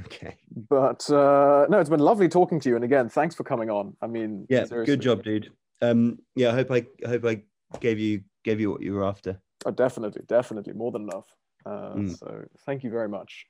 okay 0.00 0.36
But 0.68 1.08
uh, 1.10 1.66
no, 1.68 1.78
it's 1.78 1.90
been 1.90 2.00
lovely 2.00 2.28
talking 2.28 2.60
to 2.60 2.68
you. 2.68 2.76
And 2.76 2.84
again, 2.84 3.08
thanks 3.08 3.34
for 3.34 3.44
coming 3.44 3.70
on. 3.70 3.96
I 4.02 4.06
mean, 4.06 4.46
yeah 4.48 4.64
seriously. 4.64 4.96
good 4.96 5.02
job 5.02 5.22
dude 5.22 5.50
um 5.82 6.18
yeah 6.34 6.50
i 6.50 6.52
hope 6.52 6.70
i 6.70 6.84
I 7.04 7.08
hope 7.08 7.24
i 7.24 7.42
gave 7.80 7.98
you 7.98 8.22
gave 8.44 8.60
you 8.60 8.70
what 8.70 8.82
you 8.82 8.94
were 8.94 9.04
after 9.04 9.40
Oh, 9.66 9.70
definitely, 9.70 10.22
definitely, 10.26 10.72
more 10.72 10.90
than 10.90 11.02
enough. 11.02 11.26
Uh, 11.66 11.94
Mm. 11.94 12.18
So 12.18 12.44
thank 12.64 12.82
you 12.82 12.90
very 12.90 13.08
much. 13.10 13.46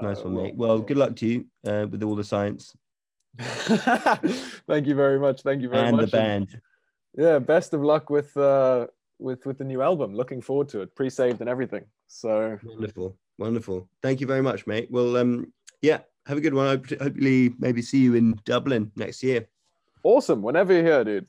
nice 0.00 0.18
Uh, 0.18 0.22
one 0.30 0.36
mate 0.36 0.54
well 0.56 0.78
good 0.80 0.96
luck 0.96 1.14
to 1.16 1.26
you 1.26 1.46
uh, 1.66 1.86
with 1.90 2.02
all 2.02 2.16
the 2.16 2.24
science 2.24 2.74
thank 3.38 4.86
you 4.86 4.94
very 4.94 5.18
much. 5.18 5.42
Thank 5.42 5.62
you 5.62 5.68
very 5.68 5.86
and 5.86 5.96
much. 5.96 6.02
And 6.02 6.08
the 6.08 6.16
band 6.16 6.60
yeah, 7.16 7.38
best 7.38 7.74
of 7.74 7.82
luck 7.82 8.10
with 8.10 8.36
uh, 8.36 8.86
with 9.20 9.46
with 9.46 9.58
the 9.58 9.64
new 9.64 9.82
album. 9.82 10.14
Looking 10.14 10.40
forward 10.40 10.68
to 10.70 10.80
it. 10.82 10.94
Pre-saved 10.94 11.40
and 11.40 11.48
everything. 11.48 11.84
So 12.08 12.58
wonderful 12.64 13.16
wonderful 13.38 13.88
thank 14.02 14.20
you 14.20 14.26
very 14.26 14.42
much 14.42 14.66
mate 14.66 14.86
well 14.90 15.16
um 15.16 15.50
yeah 15.80 16.00
have 16.26 16.36
a 16.36 16.40
good 16.42 16.52
one 16.52 16.66
I 16.66 16.70
hope 16.72 16.90
hopefully 17.00 17.54
maybe 17.58 17.80
see 17.80 17.96
you 17.96 18.14
in 18.14 18.38
dublin 18.44 18.92
next 18.96 19.22
year 19.22 19.48
awesome. 20.02 20.42
Whenever 20.42 20.72
you're 20.72 20.84
here, 20.84 21.04
dude. 21.04 21.26